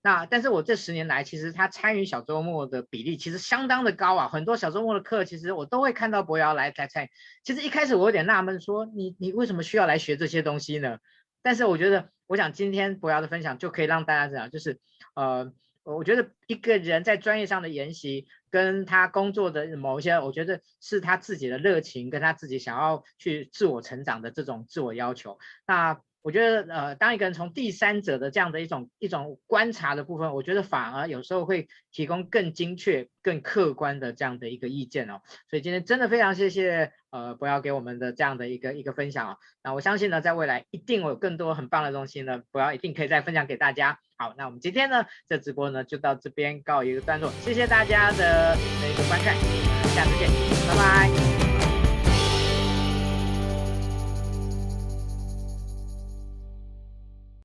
[0.00, 7.08] 那但是我这十年来，其实他参与小周末的比例其实相当的高啊，很多小周末的课，其实我都会看到博尧来来参与。
[7.42, 10.98] 其实一开始我有点纳闷，说你你为什么需要来学这些东西呢？
[11.42, 14.78] 但是我觉得，我想今天博尧的分享就可以让大家知道，就是
[15.14, 25.38] 呃，我觉得一个人在专业上的研习，跟他工作的某一些，我觉得是他自己的热情，跟他自己想要去自我成长的这种自我要求。
[25.66, 35.22] 那我觉得，呃，当一个人从第三者的这样的一种一种观察的部分，我觉得反而有时候会提供更精确、更客观的这样的一个意见哦。
[35.48, 39.38] 所以今天真的非常谢谢，呃，博尧给我们的这样的一个一个分享哦。
[39.62, 43.98] 那我相信呢，在未来一定有更多很棒的东西呢，博尧一定可以再分享给大家。
[44.18, 50.28] 好，那我们今天呢，这直播呢就到这边告一个段落，谢谢大家的的一个观看，我们下次见，
[50.68, 51.27] 拜拜。